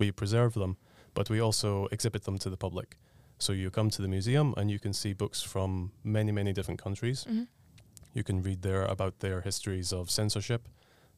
we 0.01 0.11
preserve 0.11 0.55
them, 0.55 0.77
but 1.15 1.31
we 1.31 1.39
also 1.41 1.87
exhibit 1.93 2.25
them 2.25 2.39
to 2.39 2.51
the 2.51 2.57
public. 2.57 2.97
So 3.39 3.53
you 3.53 3.71
come 3.71 3.91
to 3.91 4.03
the 4.03 4.09
museum 4.09 4.55
and 4.57 4.71
you 4.71 4.79
can 4.81 4.93
see 4.93 5.13
books 5.15 5.43
from 5.43 5.93
many, 6.03 6.33
many 6.33 6.53
different 6.53 6.83
countries. 6.83 7.25
Mhm. 7.25 7.47
You 8.15 8.25
can 8.25 8.43
read 8.43 8.63
there 8.63 8.85
about 8.85 9.21
their 9.21 9.41
histories 9.43 9.93
of 9.93 10.11
censorship. 10.11 10.69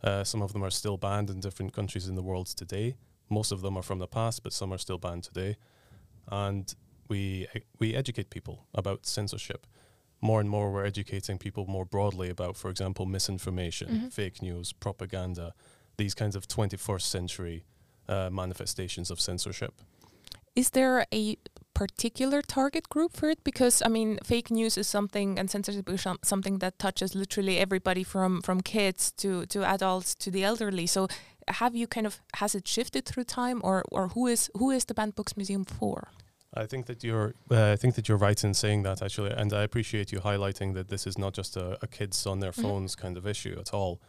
Uh, 0.05 0.25
some 0.25 0.43
of 0.45 0.53
them 0.53 0.63
are 0.63 0.71
still 0.71 0.97
banned 0.99 1.31
in 1.31 1.41
different 1.41 1.73
countries 1.73 2.07
in 2.09 2.15
the 2.17 2.23
world 2.23 2.47
today. 2.49 2.97
Most 3.29 3.53
of 3.53 3.61
them 3.63 3.77
are 3.77 3.83
from 3.83 3.99
the 3.99 4.07
past, 4.07 4.43
but 4.43 4.53
some 4.53 4.73
are 4.75 4.79
still 4.79 4.99
banned 4.99 5.25
today. 5.25 5.57
And 6.27 6.75
we 7.09 7.47
we 7.79 7.95
educate 7.95 8.29
people 8.31 8.67
about 8.75 9.07
censorship. 9.07 9.67
More 10.21 10.41
and 10.41 10.49
more, 10.49 10.71
we're 10.73 10.87
educating 10.87 11.39
people 11.39 11.67
more 11.67 11.85
broadly 11.85 12.31
about, 12.31 12.57
for 12.57 12.71
example, 12.71 13.07
misinformation, 13.07 13.89
Mhm. 13.89 14.13
fake 14.13 14.41
news, 14.43 14.73
propaganda, 14.73 15.53
these 15.97 16.15
kinds 16.15 16.37
of 16.37 16.47
21st 16.47 17.09
century 17.11 17.65
uh, 18.09 18.29
manifestations 18.31 19.11
of 19.11 19.21
censorship. 19.21 19.73
is 20.55 20.71
there 20.71 21.07
a 21.13 21.37
particular 21.75 22.43
target 22.43 22.89
group 22.89 23.17
for 23.17 23.31
it 23.31 23.39
because 23.45 23.83
i 23.87 23.89
mean 23.89 24.19
fake 24.25 24.51
news 24.51 24.77
is 24.79 24.87
something 24.87 25.39
and 25.39 25.51
censorship 25.51 25.89
is 25.89 26.07
something 26.23 26.59
that 26.61 26.79
touches 26.79 27.15
literally 27.15 27.59
everybody 27.59 28.05
from 28.05 28.43
from 28.43 28.61
kids 28.61 29.13
to 29.13 29.47
to 29.47 29.65
adults 29.65 30.15
to 30.15 30.31
the 30.31 30.45
elderly 30.45 30.87
so 30.87 31.07
have 31.49 31.75
you 31.81 31.87
kind 31.87 32.07
of 32.07 32.21
has 32.35 32.55
it 32.55 32.69
shifted 32.69 33.05
through 33.07 33.25
time 33.25 33.61
or 33.65 33.83
or 33.91 34.09
who 34.09 34.27
is 34.33 34.51
who 34.59 34.71
is 34.71 34.85
the 34.85 34.95
banned 34.95 35.15
books 35.15 35.37
museum 35.37 35.65
for 35.65 36.09
I 36.55 36.67
think 36.67 36.85
that 36.87 37.03
you're. 37.03 37.33
Uh, 37.51 37.73
I 37.73 37.77
think 37.77 37.95
that 37.95 38.07
you're 38.09 38.27
right 38.29 38.45
in 38.45 38.53
saying 38.55 38.85
that 38.85 39.01
actually, 39.03 39.31
and 39.41 39.53
I 39.55 39.63
appreciate 39.63 40.13
you 40.13 40.21
highlighting 40.21 40.75
that 40.75 40.89
this 40.89 41.07
is 41.07 41.17
not 41.17 41.33
just 41.37 41.57
a, 41.57 41.79
a 41.81 41.87
kids 41.87 42.27
on 42.27 42.41
their 42.41 42.53
Mhm. 42.53 42.63
phones 42.63 42.95
kind 42.95 43.17
of 43.17 43.27
issue 43.27 43.57
at 43.59 43.73
all. 43.73 44.01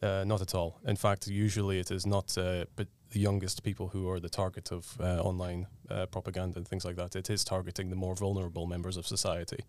Uh, 0.00 0.24
not 0.26 0.40
at 0.40 0.54
all. 0.54 0.70
In 0.86 0.96
fact, 0.96 1.26
usually 1.26 1.78
it 1.78 1.90
is 1.90 2.06
not. 2.06 2.38
Uh, 2.38 2.64
but 2.76 2.86
the 3.12 3.20
youngest 3.20 3.62
people 3.62 3.88
who 3.88 4.08
are 4.10 4.20
the 4.20 4.28
target 4.28 4.72
of 4.72 4.96
uh, 5.00 5.20
online 5.22 5.66
uh, 5.90 6.06
propaganda 6.06 6.56
and 6.58 6.66
things 6.68 6.84
like 6.84 6.96
that. 6.96 7.14
It 7.16 7.30
is 7.30 7.44
targeting 7.44 7.90
the 7.90 7.96
more 7.96 8.14
vulnerable 8.14 8.66
members 8.66 8.96
of 8.96 9.06
society. 9.06 9.60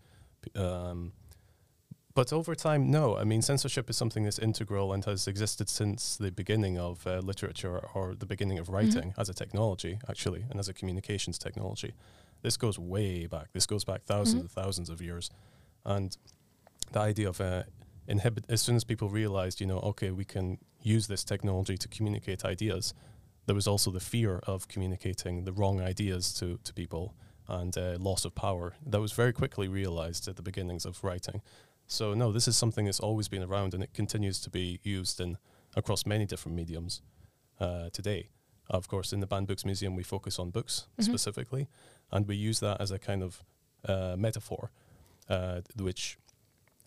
Um, 0.55 1.13
but 2.15 2.31
over 2.31 2.53
time, 2.55 2.91
no. 2.91 3.17
I 3.17 3.23
mean, 3.23 3.41
censorship 3.41 3.89
is 3.89 3.97
something 3.97 4.23
that's 4.23 4.37
integral 4.39 4.93
and 4.93 5.03
has 5.05 5.27
existed 5.27 5.67
since 5.69 6.15
the 6.15 6.31
beginning 6.31 6.77
of 6.77 7.05
uh, 7.07 7.19
literature 7.19 7.79
or 7.95 8.13
the 8.15 8.25
beginning 8.27 8.59
of 8.59 8.69
writing 8.69 9.13
as 9.17 9.29
a 9.29 9.33
technology, 9.33 9.99
actually, 10.07 10.45
and 10.49 10.59
as 10.59 10.69
a 10.69 10.73
communications 10.73 11.37
technology. 11.39 11.93
This 12.43 12.55
goes 12.57 12.77
way 12.77 13.25
back. 13.25 13.47
This 13.53 13.65
goes 13.65 13.83
back 13.83 14.05
1000s 14.05 14.35
Mhm. 14.35 14.39
and 14.41 14.51
thousands 14.51 14.89
of 14.89 15.01
years. 15.01 15.31
And 15.85 16.15
the 16.91 16.99
idea 16.99 17.29
of 17.29 17.41
uh, 17.41 17.63
inhibit, 18.07 18.45
as 18.47 18.61
soon 18.61 18.75
as 18.75 18.83
people 18.83 19.09
realized, 19.09 19.59
you 19.59 19.65
know, 19.67 19.79
okay, 19.79 20.11
we 20.11 20.25
can 20.25 20.59
use 20.83 21.07
this 21.07 21.23
technology 21.23 21.77
to 21.77 21.87
communicate 21.87 22.45
ideas, 22.45 22.93
there 23.45 23.55
was 23.55 23.67
also 23.67 23.91
the 23.91 23.99
fear 23.99 24.39
of 24.47 24.67
communicating 24.67 25.43
the 25.45 25.51
wrong 25.53 25.81
ideas 25.81 26.33
to, 26.35 26.59
to 26.63 26.73
people 26.73 27.13
and 27.47 27.77
uh, 27.77 27.97
loss 27.99 28.25
of 28.25 28.33
power. 28.35 28.73
That 28.85 29.01
was 29.01 29.11
very 29.11 29.33
quickly 29.33 29.67
realized 29.67 30.27
at 30.27 30.35
the 30.35 30.41
beginnings 30.41 30.85
of 30.85 31.03
writing. 31.03 31.41
So 31.87 32.13
no, 32.13 32.31
this 32.31 32.47
is 32.47 32.55
something 32.55 32.85
that's 32.85 33.01
always 33.01 33.27
been 33.27 33.43
around, 33.43 33.73
and 33.73 33.83
it 33.83 33.93
continues 33.93 34.39
to 34.41 34.49
be 34.49 34.79
used 34.83 35.19
in 35.19 35.37
across 35.75 36.05
many 36.05 36.25
different 36.25 36.55
mediums 36.55 37.01
uh, 37.59 37.89
today. 37.91 38.29
Of 38.69 38.87
course, 38.87 39.11
in 39.11 39.19
the 39.19 39.27
Banned 39.27 39.47
Books 39.47 39.65
Museum, 39.65 39.95
we 39.95 40.03
focus 40.03 40.39
on 40.39 40.49
books 40.49 40.87
Mhm. 40.97 41.03
specifically, 41.03 41.67
and 42.11 42.25
we 42.27 42.35
use 42.35 42.59
that 42.61 42.79
as 42.79 42.91
a 42.91 42.97
kind 42.99 43.21
of 43.21 43.43
uh, 43.85 44.15
metaphor, 44.17 44.71
uh, 45.27 45.59
which, 45.77 46.17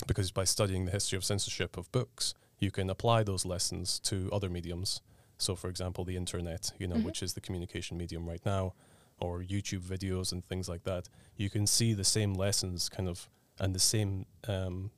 because 0.07 0.31
by 0.33 0.45
studying 0.45 0.87
the 0.87 0.93
history 0.93 1.19
of 1.19 1.25
censorship 1.25 1.77
of 1.77 1.93
books, 1.93 2.33
you 2.59 2.71
can 2.71 2.89
apply 2.89 3.23
those 3.23 3.45
lessons 3.45 3.99
to 4.01 4.31
other 4.33 4.49
mediums. 4.49 5.03
So, 5.38 5.55
for 5.55 5.69
example, 5.69 6.05
the 6.05 6.16
internet, 6.16 6.73
you 6.78 6.87
know, 6.87 6.97
Mhm. 6.97 7.05
which 7.05 7.23
is 7.23 7.35
the 7.35 7.40
communication 7.40 7.97
medium 7.99 8.26
right 8.28 8.45
now, 8.45 8.75
or 9.19 9.40
YouTube 9.43 9.81
videos 9.81 10.33
and 10.33 10.45
things 10.47 10.69
like 10.69 10.85
that. 10.85 11.09
You 11.37 11.50
can 11.50 11.66
see 11.66 11.95
the 11.95 12.05
same 12.05 12.35
lessons 12.35 12.88
kind 12.88 13.09
of 13.09 13.28
and 13.59 13.75
the 13.75 13.78
same 13.81 14.26
um, 14.49 14.90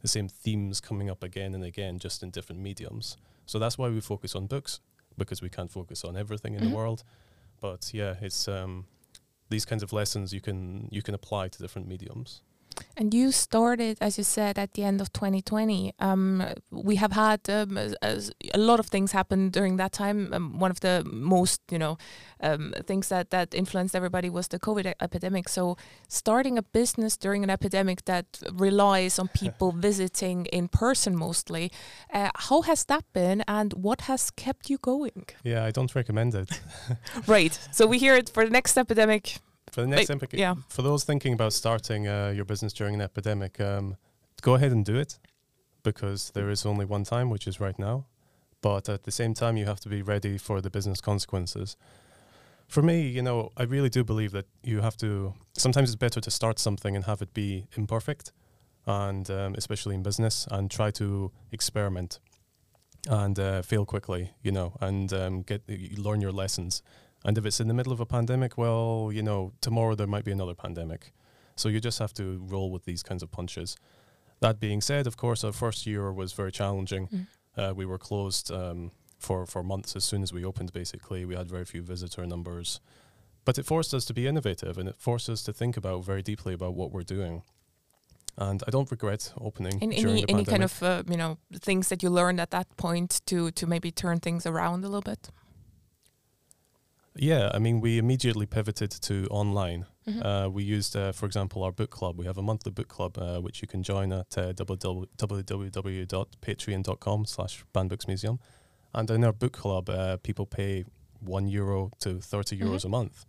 the 0.00 0.08
same 0.08 0.28
themes 0.28 0.80
coming 0.80 1.08
up 1.10 1.22
again 1.22 1.54
and 1.54 1.64
again, 1.64 1.98
just 1.98 2.22
in 2.22 2.30
different 2.30 2.60
mediums. 2.60 3.16
So 3.46 3.58
that's 3.58 3.78
why 3.78 3.88
we 3.88 4.00
focus 4.00 4.34
on 4.34 4.46
books 4.46 4.80
because 5.16 5.40
we 5.42 5.48
can't 5.48 5.70
focus 5.70 6.04
on 6.04 6.16
everything 6.16 6.54
in 6.54 6.60
Mhm. 6.60 6.64
the 6.64 6.70
world. 6.76 7.04
But 7.60 7.92
yeah, 7.94 8.16
it's 8.20 8.46
um, 8.46 8.86
these 9.48 9.64
kinds 9.64 9.82
of 9.82 9.92
lessons 9.92 10.32
you 10.32 10.40
can 10.40 10.88
you 10.92 11.02
can 11.02 11.14
apply 11.14 11.48
to 11.48 11.58
different 11.58 11.88
mediums. 11.88 12.42
And 12.96 13.12
you 13.12 13.32
started, 13.32 13.98
as 14.00 14.18
you 14.18 14.24
said, 14.24 14.58
at 14.58 14.74
the 14.74 14.84
end 14.84 15.00
of 15.00 15.12
2020. 15.12 15.94
Um, 15.98 16.42
we 16.70 16.96
have 16.96 17.12
had 17.12 17.40
um, 17.48 17.78
as 17.78 18.30
a 18.52 18.58
lot 18.58 18.80
of 18.80 18.86
things 18.86 19.12
happen 19.12 19.50
during 19.50 19.76
that 19.76 19.92
time. 19.92 20.32
Um, 20.32 20.58
one 20.58 20.70
of 20.70 20.80
the 20.80 21.02
most, 21.04 21.60
you 21.70 21.78
know, 21.78 21.98
um, 22.40 22.74
things 22.86 23.08
that 23.08 23.30
that 23.30 23.54
influenced 23.54 23.96
everybody 23.96 24.30
was 24.30 24.48
the 24.48 24.58
COVID 24.58 24.86
e- 24.86 24.94
epidemic. 25.00 25.48
So, 25.48 25.76
starting 26.08 26.58
a 26.58 26.62
business 26.62 27.16
during 27.16 27.42
an 27.42 27.50
epidemic 27.50 28.04
that 28.04 28.26
relies 28.52 29.18
on 29.18 29.28
people 29.34 29.72
visiting 29.72 30.46
in 30.46 30.68
person 30.68 31.16
mostly, 31.16 31.70
uh, 32.12 32.30
how 32.34 32.62
has 32.62 32.84
that 32.84 33.04
been, 33.12 33.42
and 33.48 33.72
what 33.74 34.02
has 34.02 34.30
kept 34.30 34.70
you 34.70 34.78
going? 34.78 35.26
Yeah, 35.42 35.64
I 35.64 35.70
don't 35.70 35.94
recommend 35.94 36.34
it. 36.34 36.60
right. 37.26 37.58
So 37.72 37.86
we 37.86 37.98
hear 37.98 38.14
it 38.14 38.28
for 38.28 38.44
the 38.44 38.50
next 38.50 38.76
epidemic. 38.76 39.38
For 39.74 39.80
the 39.80 39.88
next 39.88 40.08
Like, 40.08 40.22
epic, 40.22 40.38
yeah. 40.38 40.54
for 40.68 40.82
those 40.82 41.02
thinking 41.02 41.32
about 41.32 41.52
starting 41.52 42.06
uh, 42.06 42.32
your 42.32 42.44
business 42.44 42.72
during 42.72 42.94
an 42.94 43.00
epidemic, 43.00 43.60
um, 43.60 43.96
go 44.40 44.54
ahead 44.54 44.70
and 44.70 44.84
do 44.84 44.96
it 44.96 45.18
because 45.82 46.30
there 46.30 46.48
is 46.48 46.64
only 46.64 46.84
one 46.84 47.02
time, 47.02 47.28
which 47.28 47.48
is 47.48 47.58
right 47.58 47.76
now. 47.76 48.06
But 48.60 48.88
at 48.88 49.02
the 49.02 49.10
same 49.10 49.34
time, 49.34 49.56
you 49.56 49.66
have 49.66 49.80
to 49.80 49.88
be 49.88 50.00
ready 50.00 50.38
for 50.38 50.60
the 50.60 50.70
business 50.70 51.00
consequences. 51.00 51.76
For 52.68 52.82
me, 52.82 53.00
you 53.00 53.20
know, 53.20 53.50
I 53.56 53.64
really 53.64 53.88
do 53.88 54.04
believe 54.04 54.30
that 54.30 54.46
you 54.62 54.80
have 54.80 54.96
to. 54.98 55.34
Sometimes 55.54 55.88
it's 55.88 55.96
better 55.96 56.20
to 56.20 56.30
start 56.30 56.60
something 56.60 56.94
and 56.94 57.04
have 57.06 57.20
it 57.20 57.34
be 57.34 57.66
imperfect, 57.76 58.30
and 58.86 59.28
um, 59.28 59.54
especially 59.56 59.96
in 59.96 60.04
business, 60.04 60.46
and 60.52 60.70
try 60.70 60.92
to 60.92 61.32
experiment 61.50 62.20
and 63.08 63.38
uh, 63.40 63.60
fail 63.62 63.84
quickly, 63.84 64.30
you 64.40 64.52
know, 64.52 64.76
and 64.80 65.12
um, 65.12 65.42
get 65.42 65.62
you 65.66 66.00
learn 66.00 66.20
your 66.20 66.32
lessons. 66.32 66.80
And 67.24 67.38
if 67.38 67.46
it's 67.46 67.60
in 67.60 67.68
the 67.68 67.74
middle 67.74 67.92
of 67.92 68.00
a 68.00 68.06
pandemic, 68.06 68.58
well, 68.58 69.10
you 69.12 69.22
know, 69.22 69.52
tomorrow 69.60 69.94
there 69.94 70.06
might 70.06 70.24
be 70.24 70.32
another 70.32 70.54
pandemic. 70.54 71.12
So 71.56 71.68
you 71.68 71.80
just 71.80 71.98
have 71.98 72.12
to 72.14 72.44
roll 72.46 72.70
with 72.70 72.84
these 72.84 73.02
kinds 73.02 73.22
of 73.22 73.30
punches. 73.30 73.76
That 74.40 74.60
being 74.60 74.80
said, 74.80 75.06
of 75.06 75.16
course, 75.16 75.44
our 75.44 75.52
first 75.52 75.86
year 75.86 76.12
was 76.12 76.32
very 76.32 76.52
challenging. 76.52 77.08
Mm. 77.08 77.26
Uh, 77.56 77.74
we 77.74 77.86
were 77.86 77.98
closed 77.98 78.50
um, 78.50 78.90
for, 79.18 79.46
for 79.46 79.62
months 79.62 79.96
as 79.96 80.04
soon 80.04 80.22
as 80.22 80.32
we 80.32 80.44
opened, 80.44 80.72
basically. 80.72 81.24
We 81.24 81.34
had 81.34 81.48
very 81.48 81.64
few 81.64 81.82
visitor 81.82 82.26
numbers. 82.26 82.80
But 83.44 83.58
it 83.58 83.66
forced 83.66 83.94
us 83.94 84.04
to 84.06 84.14
be 84.14 84.26
innovative 84.26 84.78
and 84.78 84.88
it 84.88 84.96
forced 84.96 85.28
us 85.28 85.42
to 85.44 85.52
think 85.52 85.76
about 85.76 86.04
very 86.04 86.22
deeply 86.22 86.54
about 86.54 86.74
what 86.74 86.92
we're 86.92 87.02
doing. 87.02 87.42
And 88.36 88.62
I 88.66 88.70
don't 88.70 88.90
regret 88.90 89.32
opening 89.40 89.80
In 89.80 89.90
during 89.90 90.24
any 90.24 90.24
any 90.28 90.44
kind 90.44 90.64
of 90.64 90.82
uh, 90.82 91.04
you 91.08 91.16
know 91.16 91.38
things 91.60 91.88
that 91.88 92.02
you 92.02 92.10
learned 92.10 92.40
at 92.40 92.50
that 92.50 92.66
point 92.76 93.20
to 93.26 93.52
to 93.52 93.66
maybe 93.66 93.92
turn 93.92 94.18
things 94.18 94.44
around 94.44 94.84
a 94.84 94.88
little 94.88 95.02
bit. 95.02 95.30
Yeah, 97.16 97.50
I 97.54 97.58
mean, 97.60 97.80
we 97.80 97.98
immediately 97.98 98.46
pivoted 98.46 98.90
to 98.90 99.26
online. 99.30 99.86
Mhm. 100.06 100.24
Uh, 100.24 100.50
we 100.50 100.64
used, 100.64 100.96
uh, 100.96 101.12
for 101.12 101.26
example, 101.26 101.62
our 101.62 101.72
book 101.72 101.90
club. 101.90 102.18
We 102.18 102.26
have 102.26 102.38
a 102.38 102.42
monthly 102.42 102.72
book 102.72 102.88
club, 102.88 103.16
uh, 103.18 103.40
which 103.40 103.62
you 103.62 103.68
can 103.68 103.82
join 103.82 104.12
at 104.12 104.36
uh, 104.36 104.52
www- 104.52 105.06
www.patreon.com 105.16 107.24
slash 107.26 107.64
bannedbooksmuseum. 107.72 108.38
And 108.92 109.10
in 109.10 109.24
our 109.24 109.32
book 109.32 109.52
club, 109.52 109.88
uh, 109.88 110.16
people 110.18 110.46
pay 110.46 110.84
one 111.20 111.48
euro 111.48 111.90
to 112.00 112.20
30 112.20 112.56
euros 112.58 112.82
Mhm. 112.82 112.84
a 112.84 112.88
month 112.88 113.24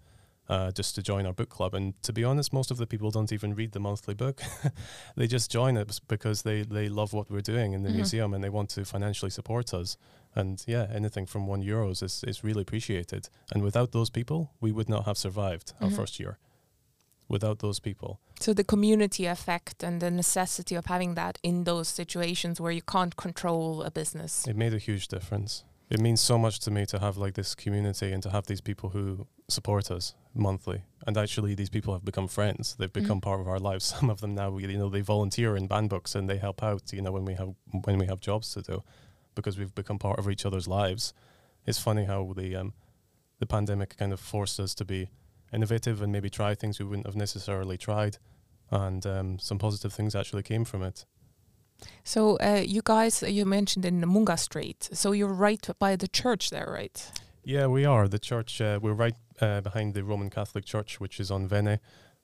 uh, 0.50 0.72
just 0.72 0.96
to 0.96 1.02
join 1.02 1.26
our 1.26 1.34
book 1.34 1.50
club. 1.50 1.74
And 1.74 1.94
to 2.04 2.14
be 2.14 2.24
honest, 2.24 2.54
most 2.54 2.72
of 2.72 2.78
the 2.78 2.86
people 2.88 3.12
don't 3.12 3.32
even 3.32 3.56
read 3.56 3.72
the 3.72 3.80
monthly 3.80 4.14
book. 4.14 4.42
they 5.16 5.28
just 5.28 5.50
join 5.52 5.76
it 5.78 6.00
because 6.08 6.44
they, 6.44 6.62
they 6.64 6.88
love 6.90 7.14
what 7.14 7.30
we're 7.32 7.42
doing 7.42 7.74
in 7.74 7.84
the 7.84 7.90
Mhm. 7.90 7.96
museum 7.96 8.34
and 8.34 8.44
they 8.44 8.50
want 8.50 8.70
to 8.72 8.86
financially 8.86 9.32
support 9.32 9.74
us. 9.74 9.98
And 10.36 10.64
yeah, 10.68 10.88
anything 10.94 11.26
from 11.26 11.48
one 11.48 11.64
euros 11.64 12.04
is, 12.04 12.24
is 12.28 12.44
really 12.44 12.62
appreciated. 12.62 13.30
And 13.54 13.64
without 13.64 13.92
those 13.92 14.10
people, 14.10 14.52
we 14.62 14.72
would 14.72 14.90
not 14.90 15.06
have 15.06 15.18
survived 15.18 15.74
our 15.82 15.90
Mhm. 15.90 15.96
first 15.96 16.20
year. 16.20 16.38
Without 17.28 17.58
those 17.60 17.80
people. 17.80 18.20
So 18.40 18.54
the 18.54 18.64
community 18.64 19.26
effect 19.26 19.84
and 19.84 20.00
the 20.00 20.12
necessity 20.12 20.76
of 20.76 20.86
having 20.86 21.16
that 21.16 21.40
in 21.42 21.64
those 21.64 21.88
situations 21.88 22.62
where 22.62 22.72
you 22.72 22.84
can't 22.84 23.16
control 23.16 23.82
a 23.82 23.90
business. 23.90 24.46
It 24.48 24.56
made 24.56 24.76
a 24.76 24.78
huge 24.78 25.08
difference. 25.08 25.64
It 25.90 26.00
means 26.00 26.20
so 26.20 26.38
much 26.38 26.60
to 26.62 26.72
me 26.72 26.86
to 26.88 27.00
have 27.00 27.18
like 27.18 27.36
this 27.36 27.54
community 27.54 28.12
and 28.12 28.24
to 28.24 28.32
have 28.32 28.48
these 28.48 28.62
people 28.62 28.90
who 28.90 29.28
support 29.48 29.92
us 29.92 30.16
monthly. 30.34 30.84
And 31.06 31.16
actually, 31.16 31.54
these 31.54 31.70
people 31.70 31.94
have 31.94 32.04
become 32.04 32.28
friends. 32.28 32.76
They've 32.80 32.92
become 32.92 33.22
part 33.22 33.40
of 33.40 33.48
our 33.48 33.60
lives. 33.60 33.86
Some 34.00 34.10
of 34.10 34.20
them 34.20 34.34
now, 34.34 34.58
you 34.58 34.78
know, 34.78 34.90
they 34.90 35.02
volunteer 35.02 35.56
in 35.56 35.68
Banned 35.68 35.90
Books 35.90 36.16
and 36.16 36.28
they 36.28 36.38
help 36.38 36.64
out. 36.64 36.92
You 36.92 37.02
know, 37.02 37.12
when 37.12 37.26
we 37.26 37.36
have 37.36 37.54
when 37.84 38.00
we 38.00 38.08
have 38.08 38.20
jobs 38.20 38.52
to 38.54 38.62
do, 38.62 38.84
because 39.36 39.60
we've 39.60 39.76
become 39.76 40.00
part 40.00 40.18
of 40.18 40.30
each 40.30 40.46
other's 40.46 40.68
lives. 40.68 41.14
It's 41.68 41.80
funny 41.80 42.06
how 42.06 42.34
the 42.36 42.56
um, 42.56 42.74
the 43.40 43.46
pandemic 43.46 43.98
kind 43.98 44.14
of 44.14 44.20
forced 44.20 44.60
us 44.60 44.74
to 44.76 44.86
be 44.86 45.10
innovative 45.54 46.02
and 46.02 46.12
maybe 46.12 46.30
try 46.30 46.56
things 46.56 46.80
we 46.80 46.86
wouldn't 46.86 47.06
have 47.06 47.16
necessarily 47.16 47.78
tried. 47.78 48.18
And 48.72 49.06
um, 49.06 49.40
some 49.40 49.60
positive 49.60 49.94
things 49.94 50.16
actually 50.16 50.44
came 50.44 50.66
from 50.66 50.82
it. 50.82 51.06
So 52.04 52.38
uh, 52.38 52.64
you 52.66 52.82
guys, 52.84 53.24
you 53.24 53.46
mentioned 53.46 53.86
in 53.86 54.02
Munga 54.02 54.38
Street. 54.38 54.90
So 54.94 55.12
you're 55.12 55.34
right 55.34 55.68
by 55.80 55.96
the 55.96 56.08
church 56.08 56.50
there, 56.50 56.70
right? 56.72 57.12
Yeah, 57.44 57.68
we 57.68 57.86
are. 57.86 58.08
The 58.08 58.20
church, 58.20 58.62
uh, 58.62 58.80
we're 58.82 58.94
right 58.94 59.16
uh, 59.40 59.62
behind 59.62 59.94
the 59.94 60.04
Roman 60.04 60.30
Catholic 60.30 60.66
Church, 60.66 61.00
which 61.00 61.20
is 61.20 61.32
on 61.32 61.48
Vene. 61.48 61.80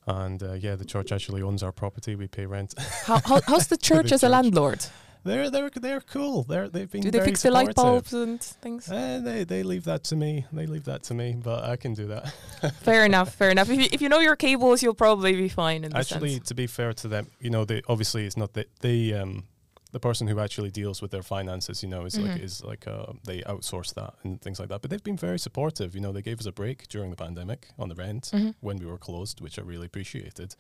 And 0.08 0.42
uh, 0.42 0.54
yeah, 0.54 0.76
the 0.76 0.86
church 0.86 1.12
actually 1.12 1.42
owns 1.44 1.62
our 1.62 1.72
property. 1.72 2.16
We 2.16 2.28
pay 2.28 2.46
rent. 2.48 2.74
How, 3.06 3.22
how 3.24 3.42
how's 3.46 3.68
the 3.68 3.78
church 3.90 4.12
as 4.12 4.24
a 4.24 4.30
landlord? 4.30 4.86
They're 5.24 5.50
they're 5.50 5.70
they're 5.70 6.02
cool. 6.02 6.44
They're 6.44 6.68
they've 6.70 6.90
been 6.90 7.02
Do 7.02 7.12
they 7.12 7.22
fix 7.24 7.44
the 7.44 7.52
light 7.52 7.76
bulbs 7.76 8.14
and 8.14 8.42
things? 8.42 8.90
Uh, 8.92 9.20
they 9.24 9.44
they 9.44 9.64
leave 9.64 9.84
that 9.86 10.04
to 10.06 10.16
me. 10.16 10.46
They 10.52 10.66
leave 10.66 10.86
that 10.86 11.04
to 11.04 11.14
me, 11.14 11.36
but 11.42 11.64
I 11.64 11.76
can 11.76 11.94
do 11.94 12.08
that. 12.08 12.34
fair 12.82 13.06
enough, 13.06 13.34
fair 13.36 13.50
enough. 13.52 13.70
If 13.70 13.80
you, 13.80 13.88
if 13.92 14.02
you 14.02 14.10
know 14.10 14.20
your 14.20 14.36
cables, 14.36 14.82
you'll 14.82 14.94
probably 14.96 15.34
be 15.36 15.50
fine 15.50 15.84
in 15.84 15.96
actually, 15.96 16.34
sense. 16.34 16.48
to 16.48 16.56
be 16.56 16.68
fair 16.68 16.94
to 16.94 17.08
them, 17.08 17.28
you 17.40 17.50
know, 17.50 17.66
they 17.66 17.82
obviously 17.88 18.26
it's 18.26 18.38
not 18.38 18.54
that 18.54 18.68
they 18.82 19.14
um 19.14 19.44
the 19.92 20.00
person 20.00 20.26
who 20.28 20.40
actually 20.40 20.72
deals 20.72 21.02
with 21.02 21.12
their 21.12 21.22
finances, 21.22 21.84
you 21.84 21.90
know, 21.90 22.06
is 22.06 22.16
Mhm. 22.16 22.28
like 22.32 22.42
is 22.42 22.64
like 22.64 22.88
uh, 22.88 23.08
they 23.26 23.42
outsource 23.42 23.94
that 23.96 24.14
and 24.24 24.42
things 24.42 24.60
like 24.60 24.70
that. 24.70 24.82
But 24.82 24.90
they've 24.90 25.04
been 25.04 25.18
very 25.18 25.38
supportive. 25.38 25.94
You 25.96 26.02
know, 26.02 26.12
they 26.14 26.22
gave 26.22 26.40
us 26.40 26.46
a 26.46 26.52
break 26.54 26.88
during 26.88 27.10
the 27.10 27.18
pandemic 27.18 27.68
on 27.78 27.90
the 27.90 27.96
rent 27.96 28.32
Mhm. 28.34 28.56
when 28.62 28.78
we 28.78 28.86
were 28.86 28.98
closed, 28.98 29.42
which 29.42 29.60
I 29.60 29.64
really 29.64 29.88
appreciated. 29.88 30.56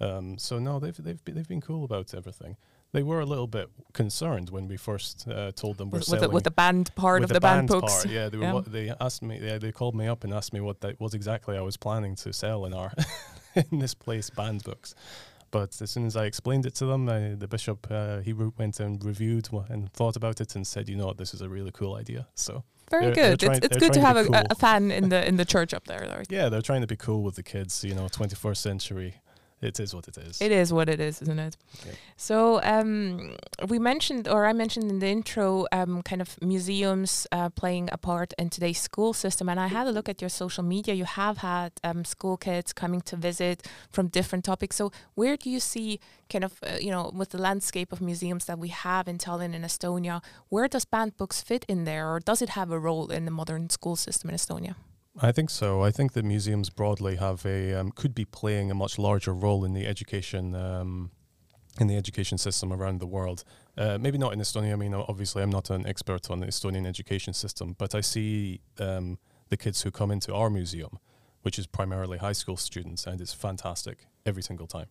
Um, 0.00 0.38
so 0.38 0.58
no, 0.58 0.80
they've 0.80 0.96
they've 0.96 1.22
been, 1.24 1.34
they've 1.34 1.46
been 1.48 1.60
cool 1.60 1.84
about 1.84 2.14
everything. 2.14 2.56
They 2.92 3.02
were 3.04 3.20
a 3.20 3.24
little 3.26 3.46
bit 3.46 3.68
concerned 3.92 4.50
when 4.50 4.66
we 4.66 4.76
first 4.76 5.28
uh, 5.28 5.52
told 5.52 5.78
them 5.78 5.90
we're 5.90 5.98
With, 5.98 6.06
selling 6.08 6.22
the, 6.22 6.30
with 6.30 6.44
the 6.44 6.50
band 6.50 6.92
part 6.96 7.22
of 7.22 7.28
the, 7.28 7.40
band, 7.40 7.68
books. 7.68 7.92
part. 8.02 8.06
Yeah, 8.06 8.28
they 8.28 8.36
were. 8.38 8.42
Yeah. 8.44 8.52
What, 8.54 8.72
they 8.72 8.92
asked 9.00 9.22
me. 9.22 9.38
Yeah, 9.40 9.58
they 9.58 9.70
called 9.70 9.94
me 9.94 10.08
up 10.08 10.24
and 10.24 10.34
asked 10.34 10.52
me 10.52 10.60
what 10.60 10.80
that 10.80 10.98
what 10.98 11.14
exactly 11.14 11.56
I 11.56 11.60
was 11.60 11.76
planning 11.76 12.16
to 12.16 12.32
sell 12.32 12.64
in 12.66 12.74
our 12.74 12.92
in 13.70 13.78
this 13.78 13.94
place 13.94 14.28
banned 14.30 14.64
books. 14.64 14.94
But 15.52 15.80
as 15.80 15.90
soon 15.90 16.06
as 16.06 16.16
I 16.16 16.24
explained 16.26 16.66
it 16.66 16.74
to 16.76 16.86
them, 16.86 17.08
uh, 17.08 17.34
the 17.36 17.48
bishop 17.48 17.86
uh, 17.90 18.20
he 18.20 18.32
went 18.32 18.80
and 18.80 19.04
reviewed 19.04 19.48
and 19.68 19.92
thought 19.92 20.16
about 20.16 20.40
it 20.40 20.54
and 20.56 20.66
said, 20.66 20.88
you 20.88 20.96
know, 20.96 21.06
what, 21.06 21.18
this 21.18 21.34
is 21.34 21.40
a 21.42 21.48
really 21.48 21.72
cool 21.72 21.94
idea. 21.96 22.26
So 22.36 22.62
Very 22.90 23.06
They're- 23.06 23.14
they're 23.14 23.30
good. 23.36 23.40
trying- 23.40 23.56
it's 23.58 23.66
it's 23.66 23.76
good 23.78 23.92
to 23.94 24.00
have 24.00 24.16
to 24.16 24.22
a, 24.22 24.24
a- 24.24 24.26
cool. 24.42 24.46
a 24.50 24.54
fan 24.56 24.90
in 24.90 25.08
the 25.10 25.26
in 25.28 25.36
the 25.36 25.44
church 25.44 25.74
up 25.74 25.84
there. 25.86 26.06
Though. 26.08 26.22
yeah, 26.28 26.48
they're 26.48 26.62
trying 26.62 26.80
to 26.82 26.86
be 26.88 26.96
cool 26.96 27.22
with 27.22 27.36
the 27.36 27.42
kids. 27.44 27.84
You 27.84 27.94
know, 27.94 28.06
21st 28.06 28.56
century. 28.56 29.14
It 29.60 29.78
is 29.78 29.94
what 29.94 30.08
it 30.08 30.16
is. 30.16 30.40
It 30.40 30.52
is 30.52 30.72
what 30.72 30.88
it 30.88 31.00
is, 31.00 31.20
isn't 31.20 31.38
it? 31.38 31.56
Yeah. 31.86 31.92
So 32.16 32.62
um, 32.62 33.36
we 33.68 33.78
mentioned, 33.78 34.26
or 34.26 34.46
I 34.46 34.54
mentioned 34.54 34.90
in 34.90 35.00
the 35.00 35.08
intro, 35.08 35.66
um, 35.70 36.02
kind 36.02 36.22
of 36.22 36.40
museums 36.40 37.26
uh, 37.30 37.50
playing 37.50 37.90
a 37.92 37.98
part 37.98 38.32
in 38.38 38.48
today's 38.48 38.80
school 38.80 39.12
system. 39.12 39.50
And 39.50 39.60
I 39.60 39.66
had 39.66 39.86
a 39.86 39.90
look 39.90 40.08
at 40.08 40.22
your 40.22 40.30
social 40.30 40.64
media. 40.64 40.94
You 40.94 41.04
have 41.04 41.38
had 41.38 41.72
um, 41.84 42.06
school 42.06 42.38
kids 42.38 42.72
coming 42.72 43.02
to 43.02 43.16
visit 43.16 43.66
from 43.90 44.08
different 44.08 44.46
topics. 44.46 44.76
So 44.76 44.92
where 45.14 45.36
do 45.36 45.50
you 45.50 45.60
see, 45.60 46.00
kind 46.30 46.44
of, 46.44 46.58
uh, 46.62 46.78
you 46.80 46.90
know, 46.90 47.10
with 47.14 47.30
the 47.30 47.38
landscape 47.38 47.92
of 47.92 48.00
museums 48.00 48.46
that 48.46 48.58
we 48.58 48.68
have 48.68 49.08
in 49.08 49.18
Tallinn 49.18 49.54
and 49.54 49.64
Estonia, 49.64 50.22
where 50.48 50.68
does 50.68 50.86
Banned 50.86 51.18
Books 51.18 51.42
fit 51.42 51.66
in 51.68 51.84
there, 51.84 52.10
or 52.10 52.20
does 52.20 52.40
it 52.40 52.50
have 52.50 52.70
a 52.70 52.78
role 52.78 53.10
in 53.10 53.26
the 53.26 53.30
modern 53.30 53.68
school 53.68 53.96
system 53.96 54.30
in 54.30 54.36
Estonia? 54.36 54.74
I 55.18 55.32
think 55.32 55.50
so. 55.50 55.82
I 55.82 55.90
think 55.90 56.12
that 56.12 56.24
museums 56.24 56.70
broadly 56.70 57.16
have 57.16 57.44
a 57.44 57.74
um, 57.74 57.90
could 57.90 58.14
be 58.14 58.24
playing 58.24 58.70
a 58.70 58.74
much 58.74 58.98
larger 58.98 59.34
role 59.34 59.64
in 59.64 59.72
the 59.74 59.86
education 59.86 60.54
um, 60.54 61.10
in 61.80 61.86
the 61.86 61.96
education 61.96 62.38
system 62.38 62.72
around 62.72 63.00
the 63.00 63.06
world. 63.06 63.44
Uh, 63.76 63.98
maybe 63.98 64.18
not 64.18 64.32
in 64.32 64.38
Estonia. 64.40 64.72
I 64.72 64.76
mean, 64.76 64.94
obviously, 64.94 65.42
I'm 65.42 65.50
not 65.50 65.70
an 65.70 65.86
expert 65.86 66.30
on 66.30 66.40
the 66.40 66.46
Estonian 66.46 66.86
education 66.86 67.32
system, 67.32 67.74
but 67.78 67.94
I 67.94 68.00
see 68.00 68.60
um, 68.78 69.18
the 69.48 69.56
kids 69.56 69.82
who 69.82 69.90
come 69.90 70.10
into 70.10 70.34
our 70.34 70.50
museum, 70.50 70.98
which 71.42 71.58
is 71.58 71.66
primarily 71.66 72.18
high 72.18 72.32
school 72.32 72.56
students, 72.56 73.06
and 73.06 73.20
it's 73.20 73.34
fantastic 73.34 74.06
every 74.24 74.42
single 74.42 74.66
time. 74.66 74.86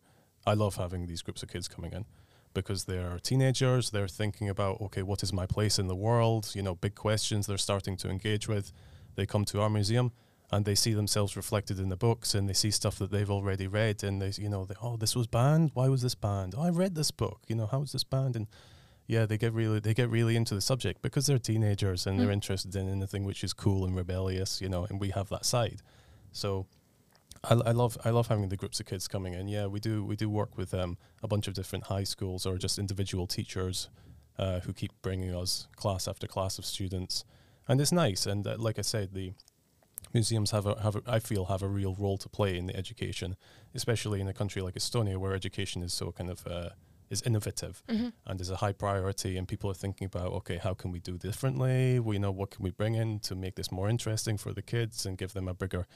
I 0.46 0.54
love 0.54 0.76
having 0.76 1.08
these 1.08 1.22
groups 1.22 1.44
of 1.44 1.50
kids 1.50 1.68
coming 1.68 1.94
in 1.94 2.06
because 2.54 2.86
they're 2.86 3.20
teenagers. 3.20 3.92
They're 3.92 4.08
thinking 4.08 4.50
about, 4.50 4.82
okay, 4.82 5.04
what 5.04 5.22
is 5.24 5.32
my 5.32 5.46
place 5.46 5.80
in 5.80 5.88
the 5.88 5.96
world? 5.96 6.52
You 6.56 6.64
know, 6.64 6.76
big 6.76 6.96
questions 6.96 7.46
they're 7.46 7.58
starting 7.58 7.96
to 7.98 8.10
engage 8.10 8.48
with. 8.48 8.72
They 9.20 9.26
come 9.26 9.44
to 9.46 9.60
our 9.60 9.70
museum 9.70 10.14
and 10.50 10.64
they 10.64 10.76
see 10.76 10.94
themselves 10.94 11.36
reflected 11.36 11.78
in 11.78 11.90
the 11.90 11.98
books 11.98 12.34
and 12.34 12.48
they 12.48 12.54
see 12.54 12.72
stuff 12.72 12.98
that 13.00 13.12
they've 13.12 13.30
already 13.30 13.68
read 13.68 14.02
and 14.02 14.22
they 14.22 14.32
you 14.42 14.48
know 14.48 14.64
they, 14.64 14.76
oh 14.82 14.96
this 14.96 15.14
was 15.14 15.28
banned? 15.28 15.72
Why 15.74 15.90
was 15.90 16.02
this 16.02 16.16
banned? 16.16 16.56
Oh, 16.58 16.62
I 16.62 16.70
read 16.70 16.96
this 16.96 17.12
book. 17.12 17.42
You 17.50 17.58
know 17.58 17.66
how 17.66 17.80
was 17.80 17.92
this 17.92 18.06
banned? 18.06 18.38
And 18.38 18.48
yeah 19.08 19.26
they 19.26 19.38
get 19.38 19.52
really 19.52 19.82
they 19.82 19.94
get 19.94 20.10
really 20.10 20.38
into 20.38 20.56
the 20.56 20.62
subject 20.62 21.02
because 21.02 21.28
they're 21.28 21.38
teenagers 21.38 22.08
and 22.08 22.18
mm. 22.18 22.22
they're 22.22 22.32
interested 22.32 22.74
in 22.78 22.88
anything 22.88 23.26
which 23.26 23.44
is 23.44 23.52
cool 23.52 23.84
and 23.84 23.94
rebellious 23.94 24.62
you 24.62 24.70
know 24.70 24.86
and 24.90 25.02
we 25.02 25.10
have 25.10 25.28
that 25.28 25.44
side. 25.44 25.82
So 26.32 26.66
I, 27.44 27.56
I 27.56 27.72
love 27.72 27.98
I 28.06 28.12
love 28.12 28.28
having 28.28 28.48
the 28.48 28.56
groups 28.56 28.80
of 28.80 28.86
kids 28.86 29.10
coming 29.10 29.34
in. 29.34 29.50
Yeah 29.50 29.66
we 29.66 29.82
do 29.82 30.06
we 30.06 30.16
do 30.16 30.30
work 30.30 30.58
with 30.58 30.74
um, 30.74 30.98
a 31.22 31.28
bunch 31.28 31.50
of 31.50 31.56
different 31.56 31.88
high 31.88 32.06
schools 32.06 32.46
or 32.46 32.58
just 32.58 32.80
individual 32.80 33.28
teachers 33.28 33.90
uh, 34.38 34.62
who 34.62 34.72
keep 34.72 34.94
bringing 35.02 35.36
us 35.36 35.68
class 35.76 36.08
after 36.08 36.26
class 36.26 36.58
of 36.58 36.64
students 36.64 37.26
and 37.70 37.80
it's 37.80 37.94
nice 37.94 38.26
and 38.26 38.46
uh, 38.46 38.56
like 38.58 38.78
I 38.78 38.82
said 38.82 39.14
the 39.14 39.32
museums 40.14 40.52
have 40.52 40.66
a 40.66 40.80
have 40.82 40.96
a, 40.96 41.02
I 41.08 41.20
feel 41.20 41.46
have 41.46 41.62
a 41.62 41.68
real 41.68 41.96
role 41.96 42.18
to 42.18 42.30
play 42.30 42.58
in 42.58 42.66
the 42.66 42.76
education, 42.76 43.36
especially 43.74 44.22
in 44.22 44.28
a 44.28 44.34
country 44.34 44.62
like 44.62 44.76
Estonia 44.76 45.18
where 45.18 45.34
education 45.34 45.84
is 45.84 45.94
so 45.94 46.12
kind 46.12 46.30
of 46.30 46.46
uh, 46.48 46.70
is 47.10 47.22
innovative 47.24 47.82
mm-hmm. 47.88 48.10
and 48.26 48.42
is 48.42 48.50
a 48.50 48.58
high 48.58 48.72
priority, 48.72 49.38
and 49.38 49.48
people 49.48 49.70
are 49.70 49.76
thinking 49.76 50.06
about 50.06 50.32
okay, 50.34 50.58
how 50.58 50.74
can 50.74 50.92
we 50.92 51.00
do 51.00 51.18
differently? 51.18 52.00
We 52.00 52.20
know 52.20 52.32
what 52.32 52.52
can 52.52 52.64
we 52.64 52.72
bring 52.72 52.96
in 52.96 53.20
to 53.22 53.36
make 53.36 53.56
this 53.56 53.72
more 53.72 53.90
interesting 53.90 54.38
for 54.38 54.54
the 54.54 54.62
kids 54.62 55.06
and 55.06 55.18
give 55.18 55.34
them 55.34 55.48
a 55.48 55.54
bigger, 55.54 55.88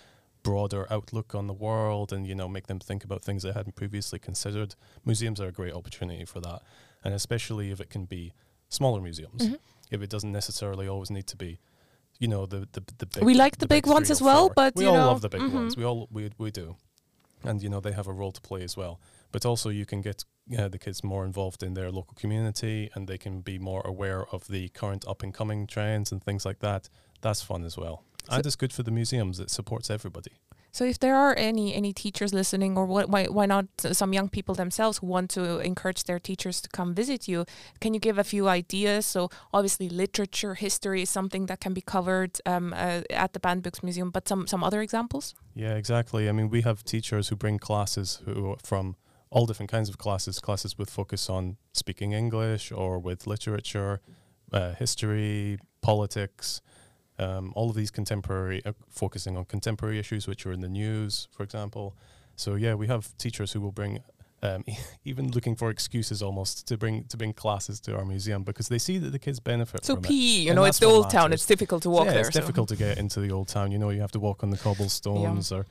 broader 0.44 0.88
outlook 0.92 1.36
on 1.36 1.48
the 1.48 1.54
world, 1.54 2.12
and 2.14 2.28
you 2.28 2.36
know 2.36 2.48
make 2.48 2.68
them 2.68 2.80
think 2.80 3.04
about 3.04 3.24
things 3.24 3.44
they 3.44 3.52
hadn't 3.52 3.76
previously 3.76 4.20
considered. 4.20 4.76
Museums 5.06 5.40
are 5.40 5.48
a 5.48 5.52
great 5.52 5.74
opportunity 5.74 6.26
for 6.26 6.40
that, 6.42 6.62
and 7.04 7.14
especially 7.14 7.72
if 7.72 7.80
it 7.80 7.90
can 7.90 8.06
be 8.06 8.34
smaller 8.70 9.02
museums. 9.02 9.44
Mm-hmm. 9.44 9.56
If 9.94 10.02
it 10.02 10.10
doesn't 10.10 10.32
necessarily 10.32 10.88
always 10.88 11.12
need 11.12 11.28
to 11.28 11.38
be 11.38 11.60
you 12.20 12.28
know 12.28 12.46
the 12.46 12.68
the, 12.72 12.84
the 12.98 13.06
big, 13.06 13.24
we 13.24 13.34
like 13.34 13.54
the, 13.54 13.60
the 13.60 13.68
big, 13.68 13.84
big 13.84 13.94
ones 13.94 14.12
as 14.12 14.22
well, 14.22 14.48
four. 14.48 14.54
but 14.56 14.76
we 14.76 14.86
all 14.86 14.96
know, 14.96 15.08
love 15.08 15.22
the 15.22 15.30
big 15.30 15.42
mm-hmm. 15.42 15.56
ones. 15.56 15.78
We 15.78 15.84
all 15.84 16.08
we 16.12 16.32
we 16.38 16.52
do, 16.52 16.76
and 17.44 17.62
you 17.62 17.70
know 17.70 17.80
they 17.80 17.92
have 17.92 18.08
a 18.08 18.14
role 18.14 18.32
to 18.32 18.42
play 18.42 18.64
as 18.64 18.78
well. 18.78 19.00
But 19.32 19.46
also 19.46 19.70
you 19.70 19.86
can 19.86 20.02
get 20.02 20.24
uh, 20.58 20.68
the 20.68 20.78
kids 20.78 21.04
more 21.04 21.26
involved 21.26 21.64
in 21.64 21.74
their 21.74 21.92
local 21.92 22.16
community, 22.16 22.90
and 22.94 23.08
they 23.08 23.18
can 23.18 23.42
be 23.42 23.58
more 23.58 23.82
aware 23.86 24.26
of 24.32 24.48
the 24.48 24.70
current 24.70 25.06
up 25.08 25.24
and 25.24 25.34
coming 25.34 25.68
trends 25.68 26.12
and 26.12 26.24
things 26.24 26.46
like 26.46 26.60
that. 26.60 26.90
That's 27.22 27.42
fun 27.42 27.64
as 27.64 27.78
well, 27.78 28.04
so 28.30 28.38
and 28.38 28.46
it's 28.46 28.56
good 28.56 28.74
for 28.74 28.84
the 28.84 28.92
museums. 28.92 29.40
It 29.40 29.50
supports 29.50 29.90
everybody. 29.90 30.34
So 30.74 30.86
if 30.86 30.98
there 30.98 31.16
are 31.16 31.36
any 31.38 31.76
any 31.76 31.94
teachers 31.94 32.34
listening, 32.34 32.76
or 32.78 32.88
what, 32.88 33.08
why 33.08 33.26
why 33.26 33.46
not 33.46 33.66
some 33.78 34.12
young 34.12 34.28
people 34.28 34.56
themselves 34.56 34.98
who 34.98 35.08
want 35.08 35.30
to 35.32 35.60
encourage 35.60 36.06
their 36.06 36.18
teachers 36.20 36.62
to 36.62 36.70
come 36.70 36.96
visit 36.96 37.28
you, 37.28 37.46
can 37.80 37.94
you 37.94 38.00
give 38.00 38.18
a 38.18 38.24
few 38.24 38.48
ideas? 38.48 39.06
So 39.06 39.30
obviously, 39.54 39.88
literature, 39.88 40.56
history 40.56 41.04
is 41.04 41.12
something 41.12 41.46
that 41.46 41.60
can 41.60 41.76
be 41.76 41.82
covered 41.82 42.40
um, 42.48 42.74
uh, 42.74 43.02
at 43.12 43.34
the 43.34 43.40
Banned 43.40 43.62
Books 43.62 43.84
Museum, 43.84 44.10
but 44.10 44.28
some 44.28 44.48
some 44.48 44.64
other 44.64 44.82
examples. 44.82 45.36
Yeah, 45.54 45.76
exactly. 45.76 46.28
I 46.28 46.32
mean, 46.32 46.50
we 46.50 46.62
have 46.64 46.84
teachers 46.84 47.30
who 47.30 47.36
bring 47.36 47.60
classes 47.60 48.22
who 48.26 48.58
from 48.64 48.96
all 49.30 49.46
different 49.46 49.72
kinds 49.72 49.90
of 49.90 50.00
classes, 50.00 50.40
classes 50.40 50.76
with 50.80 50.90
focus 50.90 51.30
on 51.30 51.58
speaking 51.74 52.14
English 52.14 52.72
or 52.72 52.98
with 52.98 53.28
literature, 53.28 54.02
uh, 54.52 54.74
history, 54.74 55.60
politics 55.82 56.62
um, 57.20 57.54
all 57.56 57.70
of 57.70 57.76
these 57.76 57.92
contemporary, 57.92 58.62
uh, 58.66 58.74
focusing 58.90 59.38
on 59.38 59.46
contemporary 59.46 60.00
issues 60.00 60.28
which 60.28 60.46
are 60.46 60.52
in 60.52 60.62
the 60.62 60.70
news, 60.70 61.28
for 61.32 61.44
example. 61.44 61.96
So 62.36 62.56
yeah, 62.56 62.74
we 62.74 62.88
have 62.88 63.16
teachers 63.18 63.52
who 63.52 63.62
will 63.62 63.72
bring, 63.72 64.00
um, 64.42 64.64
even 65.06 65.32
looking 65.32 65.56
for 65.56 65.70
excuses 65.70 66.22
almost 66.22 66.68
to 66.68 66.78
bring 66.78 67.06
to 67.06 67.18
bring 67.18 67.34
classes 67.34 67.80
to 67.82 67.96
our 67.96 68.06
museum 68.06 68.44
because 68.44 68.68
they 68.68 68.80
see 68.80 68.98
that 68.98 69.12
the 69.12 69.20
kids 69.20 69.40
benefit. 69.40 69.86
So 69.86 69.96
PE, 69.96 70.14
you 70.14 70.50
and 70.50 70.56
know, 70.56 70.64
it's 70.64 70.80
the 70.80 70.88
old 70.88 71.06
matters. 71.06 71.14
town. 71.14 71.34
It's 71.34 71.46
difficult 71.46 71.84
to 71.84 71.90
walk 71.90 72.04
so 72.04 72.06
yeah, 72.06 72.14
there. 72.14 72.28
It's 72.28 72.34
so. 72.34 72.40
difficult 72.40 72.70
to 72.70 72.76
get 72.76 72.98
into 72.98 73.20
the 73.20 73.32
old 73.32 73.48
town. 73.48 73.72
You 73.72 73.78
know, 73.78 73.90
you 73.90 74.02
have 74.02 74.12
to 74.14 74.20
walk 74.20 74.44
on 74.44 74.50
the 74.50 74.58
cobblestones 74.58 75.52
yeah. 75.52 75.58
or. 75.58 75.66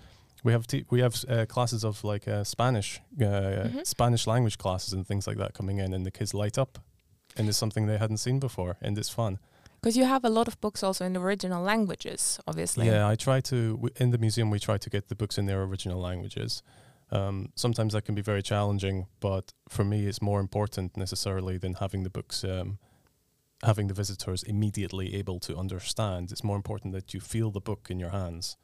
We 0.44 0.50
have 0.50 0.66
we 0.90 0.98
have 0.98 1.24
uh, 1.28 1.46
classes 1.46 1.84
of 1.84 2.02
like 2.02 2.26
uh, 2.26 2.42
Spanish, 2.42 3.00
uh, 3.20 3.22
mm-hmm. 3.22 3.78
Spanish 3.84 4.26
language 4.26 4.58
classes 4.58 4.92
and 4.92 5.06
things 5.06 5.28
like 5.28 5.36
that 5.36 5.54
coming 5.54 5.78
in, 5.78 5.94
and 5.94 6.04
the 6.04 6.10
kids 6.10 6.34
light 6.34 6.58
up, 6.58 6.80
and 7.36 7.48
it's 7.48 7.56
something 7.56 7.86
they 7.86 7.96
hadn't 7.96 8.16
seen 8.16 8.40
before, 8.40 8.76
and 8.82 8.98
it's 8.98 9.08
fun. 9.08 9.38
Because 9.82 9.96
you 9.96 10.04
have 10.04 10.24
a 10.24 10.30
lot 10.30 10.46
of 10.46 10.60
books 10.60 10.84
also 10.84 11.04
in 11.04 11.12
the 11.12 11.20
original 11.20 11.60
languages, 11.60 12.38
obviously. 12.46 12.86
Yeah, 12.86 13.08
I 13.08 13.16
try 13.16 13.40
to, 13.40 13.90
in 13.96 14.12
the 14.12 14.18
museum, 14.18 14.48
we 14.48 14.60
try 14.60 14.78
to 14.78 14.88
get 14.88 15.08
the 15.08 15.16
books 15.16 15.38
in 15.38 15.46
their 15.46 15.62
original 15.64 16.00
languages. 16.00 16.62
Um, 17.10 17.50
sometimes 17.56 17.92
that 17.92 18.04
can 18.04 18.14
be 18.14 18.22
very 18.22 18.42
challenging, 18.42 19.06
but 19.18 19.52
for 19.68 19.84
me, 19.84 20.06
it's 20.06 20.22
more 20.22 20.38
important 20.38 20.96
necessarily 20.96 21.58
than 21.58 21.74
having 21.74 22.04
the 22.04 22.10
books, 22.10 22.44
um, 22.44 22.78
having 23.64 23.88
the 23.88 23.94
visitors 23.94 24.44
immediately 24.44 25.16
able 25.16 25.40
to 25.40 25.56
understand. 25.56 26.30
It's 26.30 26.44
more 26.44 26.56
important 26.56 26.94
that 26.94 27.12
you 27.12 27.20
feel 27.20 27.50
the 27.50 27.60
book 27.60 27.88
in 27.90 27.98
your 27.98 28.10
hands. 28.10 28.56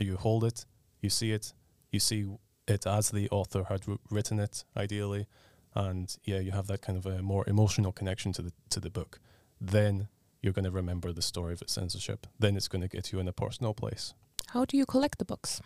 Uh, 0.00 0.04
you 0.04 0.16
hold 0.16 0.42
it, 0.42 0.64
you 1.02 1.10
see 1.10 1.32
it, 1.32 1.52
you 1.92 2.00
see 2.00 2.26
it 2.66 2.86
as 2.86 3.10
the 3.10 3.28
author 3.30 3.64
had 3.64 3.82
written 4.10 4.40
it, 4.40 4.64
ideally, 4.74 5.26
and 5.74 6.16
yeah, 6.24 6.40
you 6.40 6.52
have 6.52 6.66
that 6.68 6.80
kind 6.80 6.96
of 6.96 7.04
a 7.04 7.22
more 7.22 7.44
emotional 7.46 7.92
connection 7.92 8.32
to 8.32 8.42
the 8.42 8.52
to 8.70 8.80
the 8.80 8.90
book. 8.90 9.20
Then 9.60 10.08
you're 10.42 10.52
going 10.52 10.64
to 10.64 10.70
remember 10.70 11.12
the 11.12 11.22
story 11.22 11.52
of 11.52 11.62
its 11.62 11.72
censorship. 11.72 12.26
Then 12.38 12.56
it's 12.56 12.68
going 12.68 12.82
to 12.82 12.88
get 12.88 13.12
you 13.12 13.18
in 13.20 13.28
a 13.28 13.32
personal 13.32 13.74
place. 13.74 14.14
How 14.48 14.64
do 14.64 14.76
you 14.76 14.86
collect 14.86 15.18
the 15.18 15.24
books? 15.24 15.60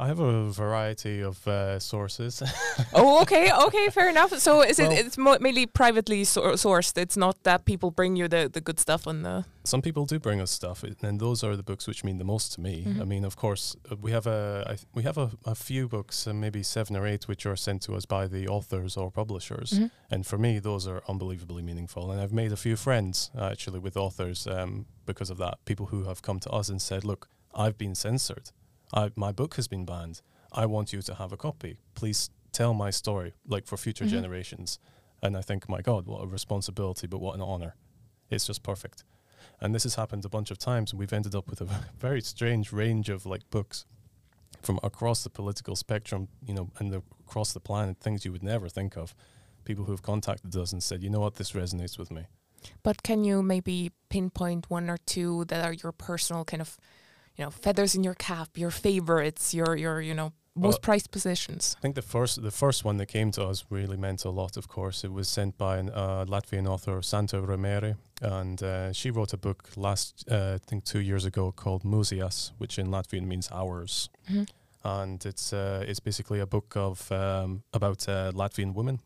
I 0.00 0.06
have 0.06 0.20
a 0.20 0.48
variety 0.50 1.22
of 1.22 1.46
uh, 1.48 1.80
sources. 1.80 2.40
oh, 2.94 3.20
okay, 3.22 3.50
okay, 3.52 3.88
fair 3.90 4.08
enough. 4.08 4.32
So 4.38 4.62
is 4.62 4.78
well, 4.78 4.92
it 4.92 5.06
it's 5.06 5.18
mainly 5.18 5.66
privately 5.66 6.22
so 6.22 6.52
sourced? 6.52 6.96
It's 6.96 7.16
not 7.16 7.42
that 7.42 7.64
people 7.64 7.90
bring 7.90 8.14
you 8.14 8.28
the, 8.28 8.48
the 8.48 8.60
good 8.60 8.78
stuff 8.78 9.08
on 9.08 9.22
the. 9.22 9.44
Some 9.64 9.82
people 9.82 10.06
do 10.06 10.20
bring 10.20 10.40
us 10.40 10.52
stuff, 10.52 10.84
and 11.02 11.18
those 11.18 11.42
are 11.42 11.56
the 11.56 11.64
books 11.64 11.88
which 11.88 12.04
mean 12.04 12.18
the 12.18 12.24
most 12.24 12.52
to 12.54 12.60
me. 12.60 12.84
Mm 12.84 12.92
-hmm. 12.92 13.02
I 13.02 13.04
mean, 13.04 13.24
of 13.24 13.34
course, 13.34 13.76
uh, 13.90 13.96
we 14.00 14.12
have 14.12 14.30
a 14.30 14.76
we 14.94 15.02
have 15.02 15.20
a, 15.20 15.30
a 15.44 15.54
few 15.54 15.88
books, 15.88 16.26
uh, 16.26 16.32
maybe 16.32 16.62
seven 16.62 16.96
or 16.96 17.06
eight, 17.06 17.26
which 17.26 17.46
are 17.46 17.56
sent 17.56 17.84
to 17.84 17.94
us 17.96 18.06
by 18.06 18.28
the 18.28 18.48
authors 18.48 18.96
or 18.96 19.10
publishers, 19.10 19.72
mm 19.72 19.78
-hmm. 19.78 20.14
and 20.14 20.26
for 20.26 20.38
me, 20.38 20.60
those 20.60 20.90
are 20.90 21.02
unbelievably 21.06 21.62
meaningful. 21.62 22.10
And 22.10 22.20
I've 22.20 22.34
made 22.34 22.52
a 22.52 22.56
few 22.56 22.76
friends 22.76 23.30
uh, 23.34 23.40
actually 23.42 23.80
with 23.80 23.96
authors 23.96 24.46
um, 24.46 24.86
because 25.04 25.32
of 25.32 25.38
that. 25.38 25.54
People 25.64 25.86
who 25.86 26.04
have 26.04 26.20
come 26.20 26.38
to 26.38 26.58
us 26.58 26.68
and 26.70 26.82
said, 26.82 27.04
"Look, 27.04 27.28
I've 27.54 27.76
been 27.76 27.94
censored." 27.94 28.52
I, 28.92 29.10
my 29.16 29.32
book 29.32 29.54
has 29.56 29.68
been 29.68 29.84
banned. 29.84 30.20
I 30.52 30.66
want 30.66 30.92
you 30.92 31.02
to 31.02 31.14
have 31.14 31.32
a 31.32 31.36
copy. 31.36 31.78
Please 31.94 32.30
tell 32.52 32.74
my 32.74 32.90
story, 32.90 33.34
like 33.46 33.66
for 33.66 33.76
future 33.76 34.04
mm-hmm. 34.04 34.14
generations. 34.14 34.78
And 35.22 35.36
I 35.36 35.42
think, 35.42 35.68
my 35.68 35.82
God, 35.82 36.06
what 36.06 36.22
a 36.22 36.26
responsibility, 36.26 37.06
but 37.06 37.20
what 37.20 37.34
an 37.34 37.42
honor. 37.42 37.74
It's 38.30 38.46
just 38.46 38.62
perfect. 38.62 39.04
And 39.60 39.74
this 39.74 39.82
has 39.82 39.96
happened 39.96 40.24
a 40.24 40.28
bunch 40.28 40.50
of 40.50 40.58
times, 40.58 40.92
and 40.92 40.98
we've 40.98 41.12
ended 41.12 41.34
up 41.34 41.48
with 41.48 41.60
a 41.60 41.64
very 41.98 42.20
strange 42.20 42.72
range 42.72 43.08
of 43.08 43.26
like 43.26 43.48
books 43.50 43.84
from 44.62 44.80
across 44.82 45.22
the 45.22 45.30
political 45.30 45.76
spectrum, 45.76 46.28
you 46.44 46.54
know, 46.54 46.70
and 46.78 46.92
the, 46.92 47.02
across 47.26 47.52
the 47.52 47.60
planet, 47.60 47.98
things 48.00 48.24
you 48.24 48.32
would 48.32 48.42
never 48.42 48.68
think 48.68 48.96
of. 48.96 49.14
People 49.64 49.84
who 49.84 49.92
have 49.92 50.02
contacted 50.02 50.54
us 50.56 50.72
and 50.72 50.82
said, 50.82 51.02
you 51.02 51.10
know 51.10 51.20
what, 51.20 51.34
this 51.34 51.52
resonates 51.52 51.98
with 51.98 52.10
me. 52.10 52.26
But 52.82 53.02
can 53.02 53.24
you 53.24 53.42
maybe 53.42 53.92
pinpoint 54.08 54.70
one 54.70 54.90
or 54.90 54.98
two 55.06 55.44
that 55.46 55.64
are 55.64 55.72
your 55.72 55.92
personal 55.92 56.44
kind 56.44 56.60
of 56.60 56.76
you 57.38 57.44
know 57.44 57.50
feathers 57.50 57.94
in 57.94 58.04
your 58.04 58.14
cap, 58.14 58.48
your 58.56 58.70
favorites, 58.70 59.54
your 59.54 59.76
your 59.76 60.00
you 60.00 60.14
know 60.14 60.32
most 60.54 60.74
well, 60.74 60.80
prized 60.80 61.10
possessions? 61.10 61.76
I 61.78 61.80
think 61.80 61.94
the 61.94 62.02
first 62.02 62.42
the 62.42 62.50
first 62.50 62.84
one 62.84 62.96
that 62.98 63.06
came 63.06 63.30
to 63.32 63.44
us 63.44 63.64
really 63.70 63.96
meant 63.96 64.24
a 64.24 64.30
lot. 64.30 64.56
Of 64.56 64.68
course, 64.68 65.04
it 65.04 65.12
was 65.12 65.28
sent 65.28 65.56
by 65.56 65.78
a 65.78 65.86
uh, 65.86 66.24
Latvian 66.24 66.68
author, 66.68 67.00
Santa 67.00 67.40
Remere, 67.40 67.96
and 68.20 68.62
uh, 68.62 68.92
she 68.92 69.10
wrote 69.10 69.32
a 69.32 69.36
book 69.36 69.70
last 69.76 70.24
uh, 70.30 70.58
I 70.60 70.66
think 70.66 70.84
two 70.84 71.00
years 71.00 71.24
ago 71.24 71.52
called 71.52 71.84
Mūsējās, 71.84 72.52
which 72.58 72.78
in 72.78 72.88
Latvian 72.88 73.26
means 73.26 73.48
hours. 73.52 74.10
Mm-hmm. 74.28 74.44
And 74.84 75.24
it's 75.26 75.52
uh, 75.52 75.84
it's 75.86 76.00
basically 76.00 76.40
a 76.40 76.46
book 76.46 76.76
of 76.76 77.10
um, 77.12 77.62
about 77.72 78.08
uh, 78.08 78.32
Latvian 78.32 78.74
women. 78.74 79.00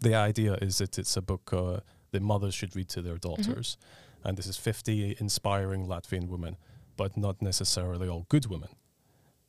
The 0.00 0.14
idea 0.14 0.54
is 0.62 0.78
that 0.78 0.98
it's 0.98 1.16
a 1.16 1.22
book 1.22 1.52
uh, 1.52 1.80
that 2.12 2.22
mothers 2.22 2.54
should 2.54 2.76
read 2.76 2.88
to 2.90 3.02
their 3.02 3.14
mm-hmm. 3.14 3.42
daughters, 3.42 3.78
mm-hmm. 3.80 4.28
and 4.28 4.38
this 4.38 4.46
is 4.46 4.56
50 4.56 5.16
inspiring 5.18 5.86
Latvian 5.86 6.28
women 6.28 6.56
but 6.98 7.16
not 7.16 7.40
necessarily 7.40 8.06
all 8.08 8.26
good 8.28 8.46
women. 8.46 8.68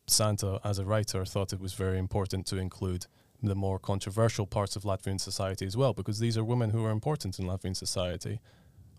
Santa, 0.08 0.62
as 0.64 0.80
a 0.80 0.86
writer, 0.86 1.26
thought 1.26 1.52
it 1.52 1.60
was 1.60 1.74
very 1.74 2.00
important 2.00 2.46
to 2.48 2.58
include 2.58 3.08
the 3.44 3.56
more 3.56 3.80
controversial 3.80 4.46
parts 4.46 4.76
of 4.76 4.84
Latvian 4.84 5.20
society 5.20 5.66
as 5.66 5.76
well, 5.76 5.94
because 5.94 6.20
these 6.20 6.38
are 6.38 6.44
women 6.44 6.70
who 6.70 6.86
are 6.86 6.92
important 6.92 7.40
in 7.40 7.46
Latvian 7.46 7.76
society. 7.76 8.40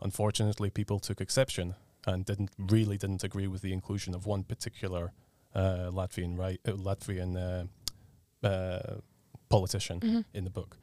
Unfortunately, 0.02 0.70
people 0.70 0.98
took 0.98 1.20
exception 1.20 1.74
and 2.06 2.24
didn't 2.24 2.50
really 2.58 2.98
didn't 2.98 3.24
agree 3.24 3.46
with 3.46 3.62
the 3.62 3.72
inclusion 3.72 4.14
of 4.14 4.26
one 4.26 4.42
particular 4.44 5.12
uh, 5.54 5.90
Latvian 5.90 6.38
right 6.38 6.60
uh, 6.66 6.72
Latvian 6.72 7.36
uh, 7.36 8.46
uh 8.46 9.00
politician 9.48 10.00
mm-hmm. 10.00 10.20
in 10.32 10.44
the 10.44 10.50
book. 10.50 10.76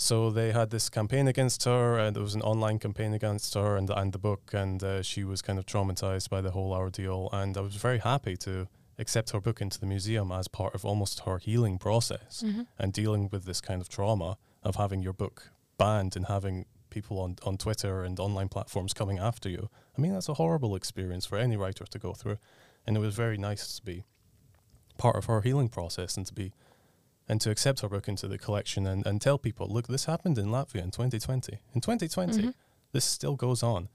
So 0.00 0.30
they 0.30 0.52
had 0.52 0.70
this 0.70 0.88
campaign 0.88 1.28
against 1.28 1.64
her, 1.64 1.98
and 1.98 2.16
there 2.16 2.22
was 2.22 2.34
an 2.34 2.40
online 2.40 2.78
campaign 2.78 3.12
against 3.12 3.52
her 3.52 3.76
and 3.76 3.90
and 3.90 4.14
the 4.14 4.18
book, 4.18 4.54
and 4.54 4.82
uh, 4.82 5.02
she 5.02 5.24
was 5.24 5.42
kind 5.42 5.58
of 5.58 5.66
traumatized 5.66 6.30
by 6.30 6.40
the 6.40 6.52
whole 6.52 6.72
ordeal. 6.72 7.28
And 7.34 7.54
I 7.54 7.60
was 7.60 7.76
very 7.76 7.98
happy 7.98 8.34
to 8.38 8.66
accept 8.98 9.32
her 9.32 9.40
book 9.42 9.60
into 9.60 9.78
the 9.78 9.84
museum 9.84 10.32
as 10.32 10.48
part 10.48 10.74
of 10.74 10.86
almost 10.86 11.20
her 11.26 11.36
healing 11.36 11.78
process 11.78 12.42
mm-hmm. 12.42 12.62
and 12.78 12.94
dealing 12.94 13.28
with 13.30 13.44
this 13.44 13.60
kind 13.60 13.82
of 13.82 13.90
trauma 13.90 14.38
of 14.62 14.76
having 14.76 15.02
your 15.02 15.12
book 15.12 15.50
banned 15.76 16.16
and 16.16 16.26
having 16.26 16.64
people 16.88 17.18
on, 17.20 17.36
on 17.42 17.58
Twitter 17.58 18.02
and 18.02 18.18
online 18.18 18.48
platforms 18.48 18.94
coming 18.94 19.18
after 19.18 19.50
you. 19.50 19.68
I 19.98 20.00
mean, 20.00 20.14
that's 20.14 20.30
a 20.30 20.34
horrible 20.34 20.76
experience 20.76 21.26
for 21.26 21.36
any 21.36 21.58
writer 21.58 21.84
to 21.84 21.98
go 21.98 22.14
through. 22.14 22.38
and 22.86 22.96
it 22.96 23.00
was 23.00 23.14
very 23.14 23.36
nice 23.36 23.76
to 23.76 23.82
be 23.82 24.04
part 24.96 25.16
of 25.16 25.26
her 25.26 25.42
healing 25.42 25.68
process 25.68 26.16
and 26.16 26.26
to 26.26 26.32
be 26.32 26.52
and 27.30 27.40
to 27.40 27.48
accept 27.50 27.82
our 27.84 27.88
book 27.88 28.08
into 28.08 28.26
the 28.26 28.38
collection 28.38 28.86
and, 28.86 29.06
and 29.06 29.20
tell 29.20 29.38
people, 29.38 29.68
look, 29.68 29.86
this 29.86 30.06
happened 30.06 30.36
in 30.36 30.46
Latvia 30.46 30.82
in 30.82 30.90
2020. 30.90 31.60
In 31.74 31.80
2020, 31.80 32.42
Mhm. 32.42 32.54
this 32.92 33.04
still 33.04 33.36
goes 33.36 33.62
on 33.62 33.88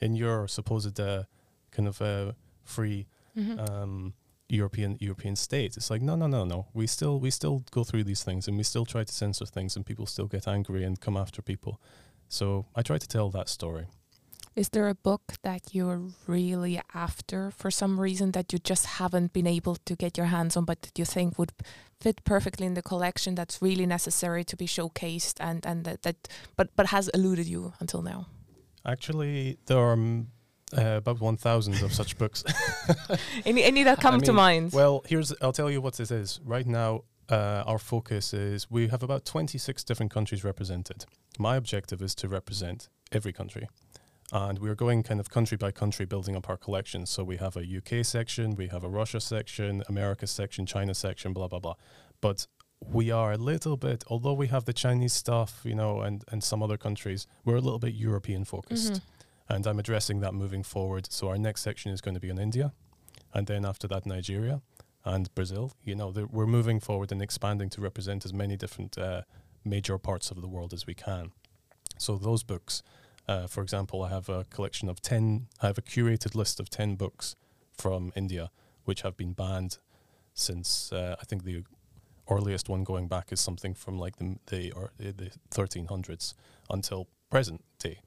in 0.00 0.16
your 0.16 0.48
supposed 0.48 0.98
uh, 0.98 1.24
kind 1.70 1.86
of 1.88 2.00
uh, 2.00 2.32
free 2.64 3.06
Mhm. 3.36 3.68
um, 3.68 4.14
European 4.48 4.96
European 5.00 5.36
states. 5.36 5.76
It's 5.76 5.90
like 5.90 6.00
no, 6.10 6.16
no, 6.16 6.26
no, 6.26 6.44
no. 6.46 6.66
We 6.72 6.86
still 6.86 7.20
we 7.20 7.30
still 7.30 7.56
go 7.70 7.84
through 7.84 8.04
these 8.04 8.24
things, 8.24 8.48
and 8.48 8.56
we 8.56 8.64
still 8.64 8.86
try 8.86 9.04
to 9.04 9.12
censor 9.12 9.46
things, 9.46 9.76
and 9.76 9.84
people 9.84 10.06
still 10.06 10.26
get 10.26 10.48
angry 10.48 10.82
and 10.86 10.98
come 10.98 11.20
after 11.20 11.42
people. 11.42 11.74
So 12.28 12.64
I 12.74 12.80
try 12.82 12.98
to 12.98 13.06
tell 13.06 13.30
that 13.30 13.48
story. 13.48 13.86
Is 14.54 14.70
there 14.70 14.88
a 14.88 14.94
book 14.94 15.22
that 15.42 15.62
you're 15.74 16.00
really 16.26 16.80
after 16.94 17.50
for 17.50 17.70
some 17.70 18.00
reason 18.02 18.32
that 18.32 18.52
you 18.52 18.58
just 18.70 18.86
haven't 18.86 19.32
been 19.32 19.46
able 19.46 19.76
to 19.84 19.94
get 19.94 20.16
your 20.18 20.28
hands 20.28 20.56
on, 20.56 20.64
but 20.64 20.80
that 20.82 20.98
you 20.98 21.04
think 21.06 21.38
would 21.38 21.52
fit 22.00 22.22
perfectly 22.24 22.66
in 22.66 22.74
the 22.74 22.82
collection 22.82 23.34
that's 23.34 23.60
really 23.60 23.86
necessary 23.86 24.44
to 24.44 24.56
be 24.56 24.66
showcased 24.66 25.34
and 25.40 25.66
and 25.66 25.84
that, 25.84 26.02
that 26.02 26.28
but 26.56 26.68
but 26.76 26.86
has 26.86 27.08
eluded 27.08 27.46
you 27.46 27.72
until 27.80 28.02
now? 28.02 28.26
Actually, 28.84 29.58
there 29.66 29.78
are 29.78 29.98
uh, 30.76 30.96
about 30.96 31.20
one 31.20 31.36
thousand 31.36 31.82
of 31.82 31.92
such 31.92 32.16
books. 32.18 32.44
Any 33.44 33.64
any 33.64 33.84
that 33.84 33.98
I 33.98 34.02
come 34.02 34.20
to 34.20 34.32
mean, 34.32 34.36
mind? 34.36 34.72
Well, 34.72 35.02
here's 35.06 35.32
I'll 35.40 35.52
tell 35.52 35.70
you 35.70 35.80
what 35.80 35.94
this 35.94 36.10
is. 36.10 36.40
Right 36.44 36.66
now, 36.66 37.02
uh, 37.28 37.62
our 37.66 37.78
focus 37.78 38.32
is 38.32 38.70
we 38.70 38.88
have 38.88 39.02
about 39.02 39.24
26 39.24 39.84
different 39.84 40.12
countries 40.12 40.44
represented. 40.44 41.04
My 41.38 41.56
objective 41.56 42.02
is 42.02 42.14
to 42.16 42.28
represent 42.28 42.88
every 43.12 43.32
country. 43.32 43.68
And 44.32 44.58
we're 44.58 44.74
going 44.74 45.02
kind 45.02 45.20
of 45.20 45.30
country 45.30 45.56
by 45.56 45.70
country 45.70 46.04
building 46.04 46.36
up 46.36 46.48
our 46.48 46.56
collection. 46.56 47.06
So 47.06 47.24
we 47.24 47.38
have 47.38 47.56
a 47.56 47.62
UK 47.62 48.04
section, 48.04 48.54
we 48.54 48.68
have 48.68 48.84
a 48.84 48.88
Russia 48.88 49.20
section, 49.20 49.82
America 49.88 50.26
section, 50.26 50.66
China 50.66 50.94
section, 50.94 51.32
blah, 51.32 51.48
blah, 51.48 51.60
blah. 51.60 51.74
But 52.20 52.46
we 52.80 53.10
are 53.10 53.32
a 53.32 53.38
little 53.38 53.76
bit, 53.76 54.04
although 54.08 54.34
we 54.34 54.48
have 54.48 54.64
the 54.66 54.72
Chinese 54.72 55.12
stuff, 55.12 55.62
you 55.64 55.74
know, 55.74 56.02
and, 56.02 56.24
and 56.30 56.44
some 56.44 56.62
other 56.62 56.76
countries, 56.76 57.26
we're 57.44 57.56
a 57.56 57.60
little 57.60 57.78
bit 57.78 57.94
European 57.94 58.44
focused. 58.44 58.92
Mhm. 58.94 59.00
And 59.48 59.66
I'm 59.66 59.78
addressing 59.78 60.20
that 60.20 60.34
moving 60.34 60.62
forward. 60.62 61.10
So 61.10 61.28
our 61.28 61.38
next 61.38 61.62
section 61.62 61.90
is 61.90 62.00
going 62.00 62.14
to 62.14 62.20
be 62.20 62.30
on 62.30 62.38
India. 62.38 62.72
And 63.32 63.46
then 63.46 63.64
after 63.64 63.88
that, 63.88 64.04
Nigeria 64.04 64.60
and 65.04 65.34
Brazil. 65.34 65.72
You 65.82 65.94
know, 65.96 66.12
we're 66.30 66.46
moving 66.46 66.80
forward 66.80 67.10
and 67.12 67.22
expanding 67.22 67.70
to 67.70 67.80
represent 67.80 68.24
as 68.26 68.32
many 68.34 68.56
different 68.56 68.98
uh, 68.98 69.22
major 69.64 69.96
parts 69.98 70.30
of 70.30 70.40
the 70.42 70.48
world 70.48 70.72
as 70.74 70.86
we 70.86 70.94
can. 70.94 71.32
So 71.98 72.16
those 72.16 72.42
books, 72.42 72.82
uh, 73.28 73.46
for 73.46 73.62
example, 73.62 74.02
I 74.02 74.08
have 74.08 74.28
a 74.28 74.44
collection 74.44 74.88
of 74.88 75.00
10, 75.02 75.46
I 75.62 75.66
have 75.66 75.78
a 75.78 75.82
curated 75.82 76.34
list 76.34 76.58
of 76.58 76.70
10 76.70 76.96
books 76.96 77.36
from 77.72 78.12
India, 78.16 78.50
which 78.84 79.02
have 79.02 79.16
been 79.16 79.34
banned 79.34 79.78
since, 80.34 80.92
uh, 80.92 81.16
I 81.20 81.24
think 81.24 81.44
the 81.44 81.64
earliest 82.30 82.68
one 82.68 82.84
going 82.84 83.08
back 83.08 83.32
is 83.32 83.40
something 83.40 83.74
from 83.74 83.98
like 83.98 84.16
the, 84.16 84.36
the, 84.46 84.72
or 84.72 84.90
the 84.98 85.12
the 85.12 85.30
1300s 85.50 86.34
until 86.70 87.08
present 87.30 87.62
day. 87.78 88.00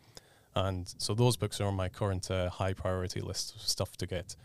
And 0.56 0.94
so 0.98 1.14
those 1.14 1.38
books 1.38 1.62
are 1.62 1.68
on 1.68 1.76
my 1.76 1.90
current 1.90 2.30
uh, 2.30 2.50
high 2.50 2.74
priority 2.74 3.22
list 3.22 3.56
of 3.56 3.62
stuff 3.62 3.96
to 3.98 4.08
get. 4.08 4.36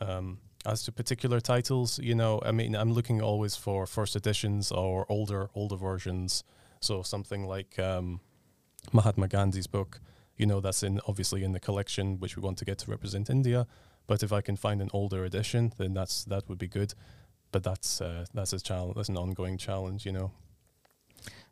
Um, 0.00 0.38
as 0.64 0.82
to 0.84 0.92
particular 0.92 1.40
titles, 1.40 1.98
you 1.98 2.14
know, 2.14 2.40
I 2.44 2.52
mean, 2.52 2.74
I'm 2.74 2.92
looking 2.92 3.20
always 3.20 3.56
for 3.56 3.86
first 3.86 4.16
editions 4.16 4.70
or 4.70 5.06
older, 5.08 5.48
older 5.54 5.76
versions. 5.76 6.44
So 6.80 7.02
something 7.02 7.46
like 7.46 7.78
um, 7.78 8.20
Mahatma 8.92 9.28
Gandhi's 9.28 9.66
book, 9.66 10.00
you 10.36 10.46
know, 10.46 10.60
that's 10.60 10.82
in 10.82 11.00
obviously 11.06 11.44
in 11.44 11.52
the 11.52 11.60
collection, 11.60 12.18
which 12.18 12.36
we 12.36 12.42
want 12.42 12.58
to 12.58 12.64
get 12.64 12.78
to 12.78 12.90
represent 12.90 13.30
India. 13.30 13.66
But 14.06 14.22
if 14.22 14.32
I 14.32 14.40
can 14.40 14.56
find 14.56 14.80
an 14.80 14.90
older 14.92 15.24
edition, 15.24 15.72
then 15.78 15.94
that's 15.94 16.24
that 16.24 16.48
would 16.48 16.58
be 16.58 16.68
good. 16.68 16.94
But 17.52 17.62
that's 17.62 18.00
uh, 18.00 18.26
that's 18.34 18.52
a 18.52 18.60
challenge. 18.60 18.96
That's 18.96 19.08
an 19.08 19.16
ongoing 19.16 19.58
challenge, 19.58 20.06
you 20.06 20.12
know. 20.12 20.32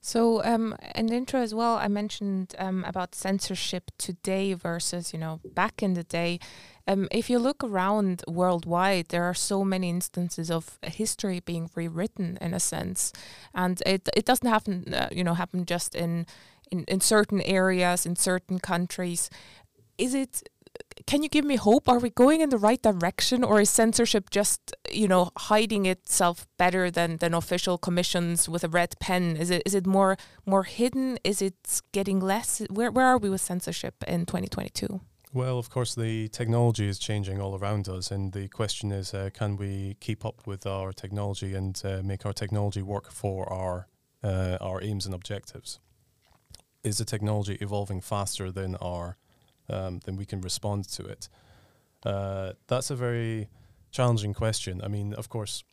So, 0.00 0.44
um, 0.44 0.76
in 0.94 1.06
the 1.06 1.14
intro 1.14 1.40
as 1.40 1.54
well, 1.54 1.76
I 1.76 1.88
mentioned 1.88 2.54
um, 2.58 2.84
about 2.84 3.14
censorship 3.14 3.90
today 3.96 4.52
versus, 4.52 5.14
you 5.14 5.18
know, 5.18 5.40
back 5.54 5.82
in 5.82 5.94
the 5.94 6.04
day. 6.04 6.40
Um, 6.86 7.08
if 7.10 7.30
you 7.30 7.38
look 7.38 7.64
around 7.64 8.22
worldwide, 8.28 9.08
there 9.08 9.24
are 9.24 9.32
so 9.32 9.64
many 9.64 9.88
instances 9.88 10.50
of 10.50 10.78
history 10.82 11.40
being 11.40 11.70
rewritten 11.74 12.36
in 12.42 12.52
a 12.52 12.60
sense, 12.60 13.14
and 13.54 13.82
it 13.86 14.10
it 14.14 14.26
doesn't 14.26 14.46
happen, 14.46 14.92
uh, 14.92 15.08
you 15.10 15.24
know, 15.24 15.32
happen 15.32 15.64
just 15.64 15.94
in, 15.94 16.26
in 16.70 16.84
in 16.88 17.00
certain 17.00 17.40
areas 17.42 18.06
in 18.06 18.16
certain 18.16 18.58
countries. 18.58 19.30
Is 19.98 20.14
it? 20.14 20.42
Can 21.06 21.22
you 21.22 21.28
give 21.28 21.44
me 21.44 21.56
hope? 21.56 21.88
Are 21.88 21.98
we 22.00 22.10
going 22.10 22.40
in 22.40 22.50
the 22.50 22.58
right 22.58 22.82
direction, 22.82 23.44
or 23.44 23.60
is 23.60 23.70
censorship 23.70 24.30
just, 24.30 24.60
you 24.90 25.06
know, 25.06 25.30
hiding 25.36 25.86
itself 25.86 26.46
better 26.58 26.90
than 26.90 27.18
than 27.18 27.34
official 27.34 27.78
commissions 27.78 28.48
with 28.48 28.64
a 28.64 28.68
red 28.68 28.94
pen? 29.00 29.36
Is 29.36 29.50
it 29.50 29.62
is 29.66 29.74
it 29.74 29.86
more 29.86 30.16
more 30.46 30.64
hidden? 30.64 31.18
Is 31.22 31.42
it 31.42 31.82
getting 31.92 32.20
less? 32.20 32.62
Where 32.70 32.90
where 32.90 33.06
are 33.06 33.18
we 33.18 33.30
with 33.30 33.40
censorship 33.40 33.94
in 34.08 34.26
2022? 34.26 35.00
Well, 35.34 35.58
of 35.58 35.68
course, 35.68 35.96
the 35.96 36.28
technology 36.28 36.86
is 36.86 36.96
changing 36.96 37.40
all 37.40 37.58
around 37.58 37.88
us, 37.88 38.12
and 38.12 38.32
the 38.32 38.46
question 38.46 38.92
is, 38.92 39.12
uh, 39.12 39.30
can 39.34 39.56
we 39.56 39.96
keep 39.98 40.24
up 40.24 40.46
with 40.46 40.64
our 40.64 40.92
technology 40.92 41.54
and 41.54 41.80
uh, 41.84 42.02
make 42.04 42.24
our 42.24 42.32
technology 42.32 42.82
work 42.82 43.10
for 43.10 43.52
our 43.52 43.88
uh, 44.22 44.58
our 44.60 44.80
aims 44.80 45.06
and 45.06 45.14
objectives? 45.14 45.80
Is 46.84 46.98
the 46.98 47.04
technology 47.06 47.56
evolving 47.60 48.00
faster 48.02 48.52
than 48.52 48.76
our 48.76 49.16
um, 49.70 50.00
than 50.04 50.16
we 50.16 50.26
can 50.26 50.40
respond 50.42 50.86
to 50.90 51.02
it? 51.06 51.28
Uh, 52.04 52.52
that's 52.66 52.90
a 52.90 52.96
very 52.96 53.48
challenging 53.90 54.34
question. 54.34 54.82
I 54.84 54.88
mean, 54.88 55.14
of 55.14 55.30
course, 55.30 55.64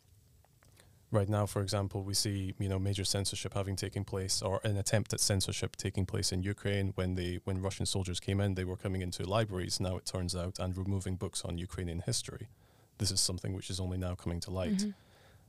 right 1.10 1.28
now, 1.28 1.44
for 1.44 1.60
example, 1.60 2.02
we 2.02 2.14
see 2.14 2.54
you 2.58 2.68
know 2.70 2.78
major 2.78 3.04
censorship 3.04 3.52
having 3.52 3.76
taken 3.76 4.04
place, 4.04 4.40
or 4.40 4.60
an 4.64 4.78
attempt 4.78 5.12
at 5.12 5.20
censorship 5.20 5.76
taking 5.76 6.06
place 6.06 6.32
in 6.32 6.42
Ukraine 6.42 6.92
when 6.94 7.14
they 7.14 7.40
when 7.44 7.60
Russian 7.60 7.84
soldiers 7.84 8.18
came 8.18 8.40
in, 8.40 8.54
they 8.54 8.64
were 8.64 8.78
coming 8.78 9.02
into 9.02 9.22
libraries. 9.28 9.78
Now 9.80 9.98
it 9.98 10.06
turns 10.06 10.34
out 10.34 10.58
and 10.58 10.74
removing 10.76 11.16
books 11.16 11.44
on 11.44 11.58
Ukrainian 11.58 12.00
history. 12.00 12.48
This 12.96 13.10
is 13.10 13.20
something 13.20 13.52
which 13.52 13.68
is 13.68 13.78
only 13.78 13.98
now 13.98 14.14
coming 14.14 14.40
to 14.40 14.50
light, 14.50 14.78
Mhm. 14.78 14.94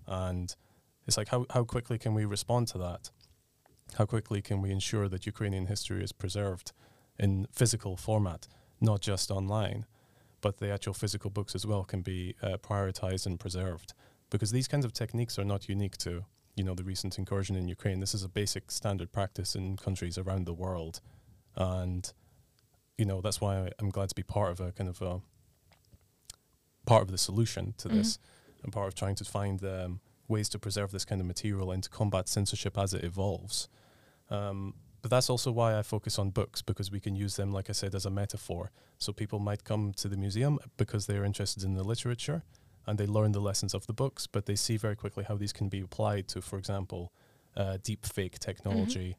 and 0.07 0.55
it's 1.07 1.15
like 1.17 1.29
how 1.29 1.45
how 1.55 1.63
quickly 1.63 1.97
can 1.97 2.13
we 2.13 2.25
respond 2.25 2.67
to 2.73 2.77
that? 2.79 3.11
How 3.97 4.05
quickly 4.05 4.41
can 4.41 4.61
we 4.61 4.71
ensure 4.71 5.07
that 5.09 5.25
Ukrainian 5.25 5.67
history 5.67 6.03
is 6.03 6.11
preserved 6.11 6.71
in 7.19 7.47
physical 7.51 7.95
format, 7.95 8.47
not 8.81 9.01
just 9.01 9.29
online, 9.29 9.85
but 10.41 10.57
the 10.57 10.71
actual 10.71 10.93
physical 10.93 11.29
books 11.29 11.55
as 11.55 11.65
well 11.65 11.83
can 11.83 12.01
be 12.01 12.35
uh, 12.41 12.57
prioritized 12.57 13.25
and 13.25 13.39
preserved? 13.39 13.93
Because 14.29 14.51
these 14.51 14.67
kinds 14.67 14.85
of 14.85 14.93
techniques 14.93 15.37
are 15.37 15.45
not 15.45 15.69
unique 15.69 15.97
to 15.97 16.25
you 16.55 16.63
know 16.63 16.75
the 16.75 16.83
recent 16.83 17.17
incursion 17.17 17.55
in 17.55 17.67
Ukraine. 17.67 17.99
This 17.99 18.13
is 18.13 18.23
a 18.23 18.29
basic 18.29 18.69
standard 18.71 19.11
practice 19.11 19.55
in 19.55 19.77
countries 19.77 20.17
around 20.17 20.45
the 20.45 20.53
world, 20.53 21.01
and 21.55 22.11
you 22.97 23.05
know 23.05 23.21
that's 23.21 23.41
why 23.41 23.69
I'm 23.79 23.89
glad 23.89 24.09
to 24.09 24.15
be 24.15 24.23
part 24.23 24.51
of 24.51 24.59
a 24.59 24.71
kind 24.71 24.89
of 24.89 25.01
a 25.01 25.21
part 26.85 27.01
of 27.01 27.11
the 27.11 27.17
solution 27.17 27.73
to 27.77 27.87
this, 27.87 28.19
and 28.63 28.71
part 28.71 28.87
of 28.87 28.95
trying 28.95 29.15
to 29.15 29.25
find 29.25 29.63
um, 29.63 29.99
ways 30.27 30.49
to 30.49 30.59
preserve 30.59 30.91
this 30.91 31.05
kind 31.05 31.21
of 31.21 31.27
material 31.27 31.71
and 31.71 31.83
to 31.83 31.89
combat 31.89 32.27
censorship 32.27 32.77
as 32.77 32.93
it 32.93 33.03
evolves. 33.03 33.67
Um, 34.29 34.73
but 35.01 35.11
that's 35.11 35.29
also 35.29 35.51
why 35.51 35.77
I 35.77 35.81
focus 35.81 36.17
on 36.17 36.29
books 36.29 36.61
because 36.61 36.89
we 36.89 37.01
can 37.01 37.15
use 37.15 37.35
them, 37.35 37.51
like 37.51 37.69
I 37.69 37.73
said, 37.73 37.93
as 37.93 38.05
a 38.05 38.09
metaphor. 38.09 38.71
So 38.97 39.11
people 39.11 39.39
might 39.39 39.65
come 39.65 39.93
to 39.97 40.07
the 40.07 40.15
museum 40.15 40.59
because 40.77 41.05
they're 41.05 41.25
interested 41.25 41.63
in 41.63 41.73
the 41.75 41.83
literature 41.83 42.43
and 42.87 42.97
they 42.97 43.05
learn 43.05 43.33
the 43.33 43.41
lessons 43.41 43.73
of 43.73 43.85
the 43.85 43.93
books, 43.93 44.27
but 44.27 44.45
they 44.45 44.55
see 44.55 44.77
very 44.77 44.95
quickly 44.95 45.25
how 45.25 45.35
these 45.35 45.53
can 45.53 45.67
be 45.67 45.81
applied 45.81 46.29
to, 46.29 46.41
for 46.41 46.57
example, 46.57 47.11
uh, 47.57 47.77
deep 47.83 48.05
fake 48.05 48.39
technology 48.39 49.17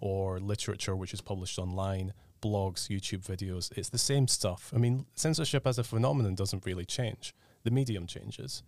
or 0.00 0.40
literature 0.40 0.96
which 0.96 1.12
is 1.12 1.20
published 1.20 1.58
online, 1.58 2.14
blogs, 2.42 2.88
YouTube 2.88 3.24
videos. 3.26 3.76
It's 3.76 3.90
the 3.90 3.98
same 3.98 4.28
stuff. 4.28 4.72
I 4.74 4.78
mean, 4.78 5.06
censorship 5.14 5.66
as 5.66 5.78
a 5.78 5.84
phenomenon 5.84 6.34
doesn't 6.34 6.64
really 6.64 6.84
change. 6.84 7.34
The 7.64 7.70
medium 7.70 8.06
changes. 8.06 8.62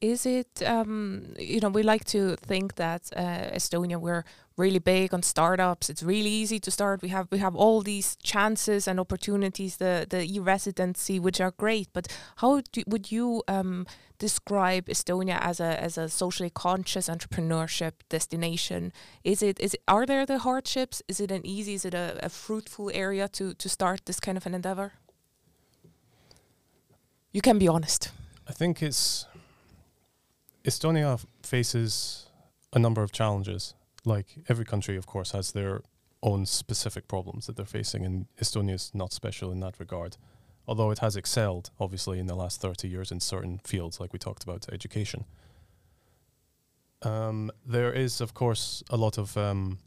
Is 0.00 0.26
it, 0.26 0.62
um, 0.62 1.34
you 1.38 1.60
know, 1.60 1.70
we 1.70 1.82
like 1.82 2.04
to 2.06 2.36
think 2.36 2.74
that 2.74 3.10
uh, 3.16 3.54
Estonia, 3.54 3.98
we're 3.98 4.24
really 4.56 4.78
big 4.78 5.14
on 5.14 5.22
startups. 5.22 5.88
It's 5.88 6.02
really 6.02 6.30
easy 6.30 6.58
to 6.60 6.70
start. 6.70 7.02
We 7.02 7.08
have 7.08 7.28
we 7.30 7.38
have 7.38 7.56
all 7.56 7.82
these 7.82 8.16
chances 8.22 8.88
and 8.88 9.00
opportunities, 9.00 9.76
the 9.76 10.06
the 10.08 10.22
e-residency, 10.24 11.18
which 11.18 11.40
are 11.40 11.50
great. 11.50 11.88
But 11.92 12.08
how 12.36 12.62
do, 12.72 12.82
would 12.86 13.10
you 13.10 13.42
um, 13.48 13.86
describe 14.18 14.86
Estonia 14.86 15.38
as 15.40 15.60
a 15.60 15.82
as 15.82 15.98
a 15.98 16.08
socially 16.08 16.50
conscious 16.50 17.08
entrepreneurship 17.08 17.92
destination? 18.10 18.92
Is 19.24 19.42
it 19.42 19.58
is 19.60 19.74
it, 19.74 19.80
are 19.88 20.06
there 20.06 20.26
the 20.26 20.38
hardships? 20.38 21.02
Is 21.08 21.20
it 21.20 21.30
an 21.30 21.44
easy? 21.46 21.72
Is 21.74 21.84
it 21.84 21.94
a, 21.94 22.18
a 22.22 22.28
fruitful 22.28 22.90
area 22.92 23.28
to 23.28 23.54
to 23.54 23.68
start 23.68 24.04
this 24.04 24.20
kind 24.20 24.36
of 24.36 24.46
an 24.46 24.54
endeavor? 24.54 24.92
You 27.32 27.40
can 27.40 27.58
be 27.58 27.68
honest. 27.68 28.10
I 28.48 28.52
think 28.52 28.82
it's 28.82 29.26
Estonia 30.66 31.24
faces 31.42 32.26
a 32.72 32.78
number 32.78 33.02
of 33.02 33.12
challenges. 33.12 33.74
Like 34.04 34.44
every 34.48 34.64
country, 34.64 34.96
of 34.96 35.06
course, 35.06 35.30
has 35.30 35.52
their 35.52 35.80
own 36.22 36.44
specific 36.46 37.08
problems 37.08 37.46
that 37.46 37.56
they're 37.56 37.64
facing, 37.64 38.04
and 38.04 38.26
Estonia 38.40 38.74
is 38.74 38.90
not 38.94 39.12
special 39.12 39.52
in 39.52 39.60
that 39.60 39.78
regard. 39.78 40.16
although 40.68 40.90
it 40.90 40.98
has 40.98 41.16
excelled, 41.16 41.70
obviously, 41.78 42.18
in 42.18 42.26
the 42.26 42.34
last 42.34 42.60
30 42.60 42.88
years 42.88 43.12
in 43.12 43.20
certain 43.20 43.60
fields, 43.64 44.00
like 44.00 44.12
we 44.12 44.18
talked 44.18 44.42
about 44.42 44.66
education. 44.72 45.24
Um, 47.02 47.52
there 47.64 47.92
is, 47.92 48.20
of 48.20 48.34
course, 48.34 48.82
a 48.90 48.96
lot 48.96 49.16
of 49.16 49.36
um, 49.36 49.78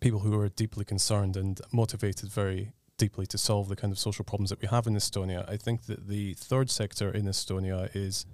people 0.00 0.20
who 0.20 0.38
are 0.38 0.48
deeply 0.48 0.84
concerned 0.84 1.36
and 1.36 1.60
motivated 1.72 2.30
very 2.30 2.72
deeply 2.98 3.26
to 3.26 3.38
solve 3.38 3.68
the 3.68 3.76
kind 3.76 3.92
of 3.92 3.98
social 3.98 4.24
problems 4.24 4.50
that 4.50 4.60
we 4.60 4.68
have 4.68 4.86
in 4.86 4.94
Estonia. 4.94 5.48
I 5.50 5.56
think 5.56 5.86
that 5.86 6.06
the 6.08 6.34
third 6.34 6.70
sector 6.70 7.10
in 7.10 7.24
Estonia 7.24 7.90
is 7.94 8.26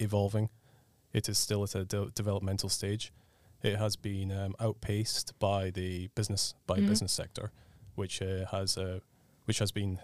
evolving. 0.00 0.48
It 1.12 1.28
is 1.28 1.38
still 1.38 1.62
at 1.64 1.74
a 1.74 1.84
de- 1.84 2.10
developmental 2.14 2.68
stage. 2.68 3.12
It 3.62 3.76
has 3.76 3.96
been 3.96 4.32
um, 4.32 4.54
outpaced 4.58 5.38
by 5.38 5.70
the 5.70 6.08
business 6.14 6.54
by 6.66 6.78
Mhm. 6.78 6.86
business 6.88 7.12
sector, 7.12 7.52
which 7.94 8.20
uh, 8.22 8.46
has 8.50 8.76
uh, 8.78 9.00
which 9.44 9.58
has 9.58 9.72
been 9.72 9.98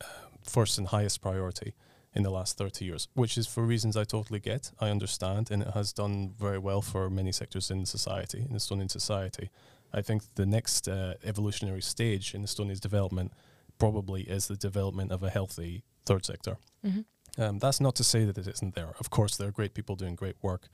uh, 0.00 0.04
first 0.42 0.78
and 0.78 0.88
highest 0.88 1.20
priority 1.20 1.74
in 2.14 2.22
the 2.22 2.30
last 2.30 2.56
30 2.56 2.84
years, 2.84 3.08
which 3.14 3.36
is 3.36 3.46
for 3.48 3.64
reasons 3.64 3.96
I 3.96 4.04
totally 4.04 4.38
get, 4.38 4.70
I 4.80 4.90
understand, 4.90 5.50
and 5.50 5.62
it 5.62 5.74
has 5.74 5.92
done 5.92 6.32
very 6.38 6.58
well 6.58 6.80
for 6.82 7.10
many 7.10 7.32
sectors 7.32 7.70
in 7.70 7.86
society, 7.86 8.40
in 8.48 8.54
Estonian 8.54 8.88
society. 8.90 9.50
I 9.92 10.02
think 10.02 10.22
the 10.34 10.46
next 10.46 10.88
uh, 10.88 11.14
evolutionary 11.24 11.82
stage 11.82 12.34
in 12.34 12.42
Estonia's 12.44 12.80
development 12.80 13.32
probably 13.78 14.22
is 14.22 14.46
the 14.46 14.56
development 14.56 15.10
of 15.10 15.22
a 15.24 15.30
healthy 15.30 15.82
third 16.06 16.24
sector. 16.24 16.56
Mhm. 16.84 17.04
Um, 17.38 17.58
that's 17.58 17.80
not 17.80 17.94
to 17.96 18.04
say 18.04 18.24
that 18.24 18.38
it 18.38 18.46
isn't 18.46 18.74
there. 18.74 18.94
Of 19.00 19.10
course, 19.10 19.36
there 19.36 19.48
are 19.48 19.52
great 19.52 19.74
people 19.74 19.96
doing 19.96 20.14
great 20.14 20.36
work. 20.42 20.68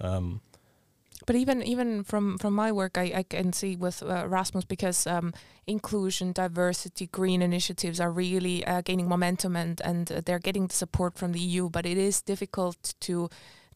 Um, 0.00 0.40
But 1.26 1.36
even 1.36 1.62
even 1.62 2.04
from 2.04 2.38
from 2.38 2.54
my 2.54 2.72
work, 2.72 2.98
I, 2.98 3.12
I 3.20 3.22
can 3.24 3.52
see 3.52 3.76
with 3.76 4.02
uh, 4.02 4.24
Erasmus 4.24 4.66
because 4.66 5.06
um, 5.10 5.32
inclusion, 5.66 6.32
diversity, 6.32 7.06
green 7.06 7.42
initiatives 7.42 8.00
are 8.00 8.10
really 8.12 8.64
uh, 8.66 8.82
gaining 8.82 9.08
momentum 9.08 9.56
and 9.56 9.80
and 9.84 10.12
uh, 10.12 10.20
they're 10.24 10.42
getting 10.42 10.68
the 10.68 10.74
support 10.74 11.18
from 11.18 11.32
the 11.32 11.40
EU. 11.40 11.70
But 11.70 11.86
it 11.86 11.96
is 11.98 12.22
difficult 12.22 12.94
to 13.00 13.28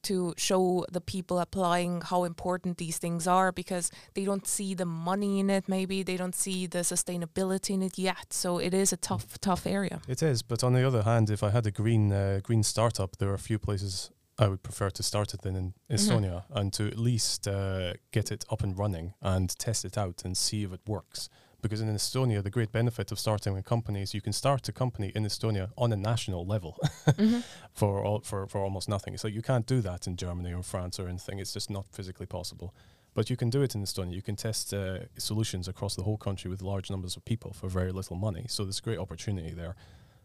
to 0.03 0.35
show 0.37 0.85
the 0.91 1.01
people 1.01 1.39
applying 1.39 2.01
how 2.01 2.25
important 2.25 2.79
these 2.79 2.99
things 2.99 3.27
are 3.27 3.53
because 3.53 3.91
they 4.15 4.25
don't 4.25 4.47
see 4.47 4.75
the 4.75 4.87
money 4.87 5.41
in 5.41 5.51
it. 5.51 5.69
Maybe 5.69 6.03
they 6.03 6.17
don't 6.17 6.35
see 6.35 6.67
the 6.67 6.81
sustainability 6.81 7.71
in 7.71 7.83
it 7.83 7.99
yet. 7.99 8.33
So 8.33 8.59
it 8.59 8.75
is 8.75 8.93
a 8.93 8.97
tough 8.97 9.39
tough 9.41 9.67
area. 9.67 10.01
It 10.09 10.23
is, 10.23 10.43
but 10.43 10.65
on 10.65 10.73
the 10.73 10.87
other 10.87 11.03
hand, 11.03 11.31
if 11.31 11.43
I 11.43 11.51
had 11.51 11.67
a 11.67 11.71
green 11.71 12.13
uh, 12.13 12.41
green 12.43 12.63
startup, 12.63 13.17
there 13.19 13.31
are 13.31 13.35
a 13.35 13.39
few 13.39 13.59
places 13.59 14.11
I 14.39 14.49
would 14.49 14.63
prefer 14.63 14.91
to 14.91 15.03
start 15.03 15.35
it 15.35 15.45
in 15.45 15.57
in 15.57 15.75
Estonia 15.91 16.45
and 16.51 16.73
to 16.73 16.87
at 16.87 16.99
least 16.99 17.47
uh, 17.47 17.93
get 18.11 18.33
it 18.33 18.45
up 18.51 18.63
and 18.63 18.79
running 18.79 19.15
and 19.21 19.51
test 19.59 19.85
it 19.85 19.99
out 19.99 20.25
and 20.25 20.37
see 20.37 20.65
if 20.65 20.73
it 20.73 20.81
works. 20.87 21.29
Because 21.63 21.81
in 21.81 21.89
Estonia, 21.95 22.43
the 22.43 22.51
great 22.51 22.73
benefit 22.73 23.13
of 23.13 23.19
starting 23.19 23.57
a 23.57 23.63
company 23.63 24.03
is 24.03 24.15
you 24.15 24.21
can 24.21 24.33
start 24.33 24.69
a 24.69 24.73
company 24.73 25.13
in 25.15 25.25
Estonia 25.25 25.71
on 25.77 25.93
a 25.93 25.97
national 25.97 26.47
level 26.47 26.79
Mhm. 27.07 27.43
for 27.73 28.05
all, 28.05 28.21
for 28.21 28.47
for 28.47 28.61
almost 28.63 28.89
nothing. 28.89 29.19
So 29.19 29.29
you 29.29 29.43
can't 29.43 29.67
do 29.67 29.81
that 29.83 30.07
in 30.07 30.17
Germany 30.17 30.53
or 30.55 30.63
France 30.63 30.99
or 31.03 31.09
anything. 31.09 31.39
It's 31.41 31.53
just 31.55 31.71
not 31.71 31.87
physically 31.93 32.27
possible. 32.27 32.73
But 33.15 33.29
you 33.29 33.37
can 33.37 33.51
do 33.51 33.63
it 33.63 33.75
in 33.75 33.83
Estonia. 33.83 34.15
You 34.15 34.23
can 34.23 34.37
test 34.37 34.73
uh, 34.73 34.99
solutions 35.19 35.69
across 35.69 35.95
the 35.97 36.03
whole 36.05 36.17
country 36.19 36.49
with 36.51 36.63
large 36.63 36.91
numbers 36.91 37.17
of 37.17 37.25
people 37.25 37.53
for 37.53 37.69
very 37.69 37.91
little 37.93 38.17
money. 38.17 38.47
So 38.49 38.65
there's 38.65 38.81
great 38.81 38.99
opportunity 39.01 39.53
there. 39.53 39.75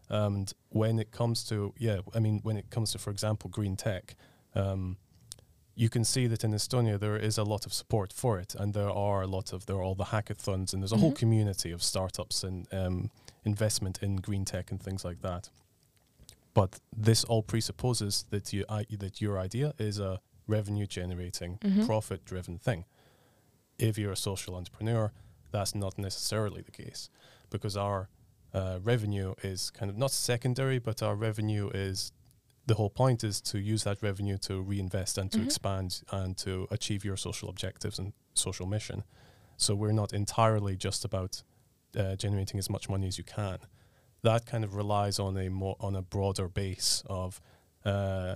And 0.08 0.52
when 0.68 0.98
it 1.00 1.10
comes 1.10 1.44
to 1.48 1.74
yeah, 1.78 1.98
I 2.14 2.20
mean 2.20 2.40
when 2.44 2.56
it 2.56 2.70
comes 2.70 2.92
to 2.92 2.98
for 2.98 3.10
example 3.10 3.50
green 3.50 3.76
tech, 3.76 4.14
um, 4.54 4.96
you 5.78 5.88
can 5.90 6.04
see 6.04 6.26
that 6.26 6.42
in 6.42 6.52
Estonia 6.52 6.98
there 6.98 7.16
is 7.16 7.36
a 7.38 7.44
lot 7.44 7.66
of 7.66 7.72
support 7.72 8.12
for 8.12 8.38
it, 8.38 8.54
and 8.54 8.72
there 8.72 8.90
are 8.90 9.22
a 9.22 9.26
lot 9.26 9.52
of 9.52 9.66
there 9.66 9.76
are 9.76 9.82
all 9.82 9.94
the 9.94 10.06
hackathons, 10.06 10.72
and 10.72 10.82
there's 10.82 10.92
a 10.92 10.96
whole 10.96 11.12
Mhm. 11.12 11.16
community 11.18 11.70
of 11.70 11.82
startups 11.82 12.42
and 12.42 12.66
um, 12.72 13.10
investment 13.44 14.02
in 14.02 14.16
green 14.16 14.44
tech 14.44 14.70
and 14.70 14.82
things 14.82 15.04
like 15.04 15.20
that. 15.20 15.50
But 16.54 16.80
this 16.96 17.24
all 17.24 17.42
presupposes 17.42 18.24
that 18.30 18.52
you 18.52 18.64
I, 18.68 18.86
that 18.98 19.20
your 19.20 19.38
idea 19.38 19.74
is 19.78 19.98
a 19.98 20.20
revenue 20.48 20.86
generating, 20.86 21.58
Mhm. 21.58 21.84
profit 21.86 22.24
driven 22.24 22.58
thing. 22.58 22.84
If 23.78 23.98
you're 23.98 24.12
a 24.12 24.16
social 24.16 24.54
entrepreneur, 24.54 25.12
that's 25.50 25.74
not 25.74 25.98
necessarily 25.98 26.62
the 26.62 26.70
case 26.72 27.10
because 27.50 27.76
our 27.76 28.08
uh, 28.54 28.78
revenue 28.82 29.34
is 29.42 29.70
kind 29.70 29.90
of 29.90 29.98
not 29.98 30.10
secondary, 30.12 30.78
but 30.78 31.02
our 31.02 31.14
revenue 31.14 31.68
is 31.74 32.12
the 32.66 32.74
whole 32.74 32.90
point 32.90 33.22
is 33.24 33.40
to 33.40 33.58
use 33.58 33.84
that 33.84 34.02
revenue 34.02 34.36
to 34.38 34.60
reinvest 34.60 35.18
and 35.18 35.30
to 35.32 35.38
Mhm. 35.38 35.44
expand 35.44 36.02
and 36.10 36.36
to 36.38 36.66
achieve 36.70 37.04
your 37.04 37.16
social 37.16 37.48
objectives 37.48 37.98
and 37.98 38.12
social 38.34 38.66
mission. 38.66 39.04
So 39.56 39.74
we're 39.74 39.92
not 39.92 40.12
entirely 40.12 40.76
just 40.76 41.04
about 41.04 41.42
uh, 41.94 42.14
generating 42.16 42.58
as 42.58 42.68
much 42.68 42.88
money 42.90 43.06
as 43.08 43.16
you 43.16 43.24
can. 43.24 43.58
That 44.22 44.44
kind 44.44 44.64
of 44.64 44.74
relies 44.74 45.18
on 45.18 45.36
a 45.38 45.48
more 45.48 45.76
on 45.80 45.96
a 45.96 46.02
broader 46.02 46.48
base 46.48 47.02
of 47.06 47.40
uh, 47.84 48.34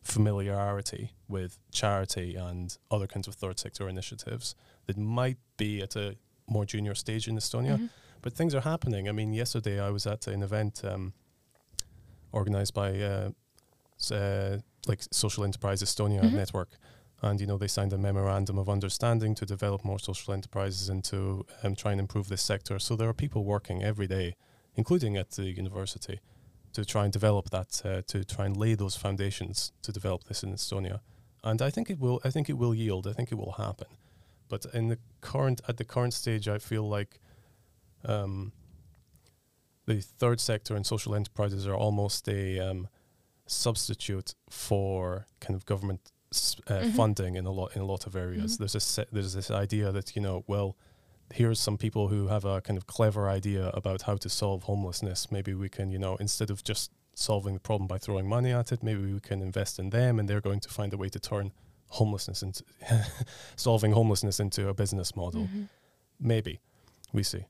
familiarity 0.00 1.12
with 1.28 1.58
charity 1.72 2.36
and 2.36 2.78
other 2.90 3.06
kinds 3.06 3.28
of 3.28 3.34
third 3.34 3.58
sector 3.58 3.88
initiatives 3.88 4.54
that 4.86 4.96
might 4.96 5.38
be 5.56 5.82
at 5.82 5.94
a 5.96 6.16
more 6.46 6.64
junior 6.64 6.94
stage 6.94 7.28
in 7.28 7.36
Estonia. 7.36 7.76
Mhm. 7.78 7.90
But 8.22 8.32
things 8.32 8.54
are 8.54 8.60
happening. 8.62 9.08
I 9.08 9.12
mean, 9.12 9.32
yesterday 9.32 9.80
I 9.80 9.90
was 9.90 10.06
at 10.06 10.26
an 10.26 10.42
event 10.42 10.84
um, 10.84 11.12
organized 12.32 12.74
by 12.74 12.98
uh, 13.00 13.30
uh, 14.10 14.58
like 14.88 15.02
Social 15.10 15.44
Enterprise 15.44 15.82
Estonia 15.82 16.22
Mhm. 16.22 16.32
Network, 16.32 16.70
and 17.20 17.40
you 17.40 17.46
know 17.46 17.58
they 17.58 17.68
signed 17.68 17.92
a 17.92 17.98
memorandum 17.98 18.58
of 18.58 18.68
understanding 18.68 19.34
to 19.36 19.46
develop 19.46 19.84
more 19.84 19.98
social 19.98 20.34
enterprises 20.34 20.88
and 20.88 21.04
to 21.04 21.46
um, 21.62 21.74
try 21.76 21.92
and 21.92 22.00
improve 22.00 22.28
this 22.28 22.42
sector. 22.42 22.78
So 22.78 22.96
there 22.96 23.08
are 23.08 23.14
people 23.14 23.44
working 23.44 23.82
every 23.82 24.06
day, 24.08 24.34
including 24.74 25.16
at 25.16 25.30
the 25.32 25.44
university, 25.50 26.20
to 26.72 26.84
try 26.84 27.04
and 27.04 27.12
develop 27.12 27.50
that, 27.50 27.82
uh, 27.84 28.02
to 28.06 28.24
try 28.24 28.46
and 28.46 28.56
lay 28.56 28.74
those 28.74 28.96
foundations 28.96 29.72
to 29.82 29.92
develop 29.92 30.24
this 30.24 30.42
in 30.42 30.52
Estonia. 30.52 31.00
And 31.44 31.60
I 31.60 31.70
think 31.70 31.90
it 31.90 31.98
will. 31.98 32.20
I 32.24 32.30
think 32.30 32.48
it 32.48 32.56
will 32.58 32.74
yield. 32.74 33.06
I 33.06 33.12
think 33.12 33.30
it 33.30 33.36
will 33.36 33.52
happen. 33.52 33.88
But 34.48 34.66
in 34.74 34.88
the 34.88 34.98
current 35.20 35.60
at 35.68 35.76
the 35.76 35.84
current 35.84 36.14
stage, 36.14 36.48
I 36.48 36.58
feel 36.58 36.88
like 36.88 37.20
um, 38.04 38.52
the 39.86 40.00
third 40.00 40.40
sector 40.40 40.76
and 40.76 40.86
social 40.86 41.14
enterprises 41.14 41.66
are 41.66 41.74
almost 41.74 42.28
a 42.28 42.58
um, 42.60 42.88
substitute 43.46 44.34
for 44.50 45.26
kind 45.40 45.54
of 45.56 45.64
government 45.66 46.12
uh, 46.66 46.80
Mhm. 46.80 46.92
funding 46.96 47.36
in 47.36 47.44
a 47.46 47.50
lot 47.50 47.76
in 47.76 47.82
a 47.82 47.84
lot 47.84 48.06
of 48.06 48.16
areas. 48.16 48.54
Mhm. 48.54 48.58
There's 48.58 48.74
a 48.74 48.80
se- 48.80 49.06
there's 49.12 49.34
this 49.34 49.50
idea 49.50 49.92
that 49.92 50.16
you 50.16 50.22
know 50.22 50.44
well. 50.46 50.76
Here's 51.34 51.58
some 51.60 51.78
people 51.78 52.08
who 52.08 52.28
have 52.28 52.44
a 52.44 52.60
kind 52.60 52.76
of 52.76 52.86
clever 52.86 53.26
idea 53.28 53.68
about 53.70 54.02
how 54.02 54.16
to 54.18 54.28
solve 54.28 54.64
homelessness. 54.64 55.30
Maybe 55.30 55.54
we 55.54 55.68
can, 55.70 55.90
you 55.90 55.98
know, 55.98 56.16
instead 56.16 56.50
of 56.50 56.62
just 56.62 56.90
solving 57.14 57.54
the 57.54 57.60
problem 57.60 57.86
by 57.88 57.96
throwing 57.98 58.28
money 58.28 58.52
at 58.52 58.70
it, 58.72 58.82
maybe 58.82 59.12
we 59.12 59.18
can 59.20 59.40
invest 59.40 59.78
in 59.78 59.90
them 59.90 60.18
and 60.18 60.28
they're 60.28 60.42
going 60.42 60.60
to 60.60 60.68
find 60.68 60.92
a 60.92 60.96
way 60.98 61.08
to 61.08 61.18
turn 61.18 61.52
homelessness 61.88 62.42
into 62.42 62.64
solving 63.56 63.92
homelessness 63.92 64.40
into 64.40 64.68
a 64.68 64.74
business 64.74 65.16
model. 65.16 65.42
Mhm. 65.46 65.68
Maybe. 66.20 66.60
We 67.14 67.22
see. 67.22 67.44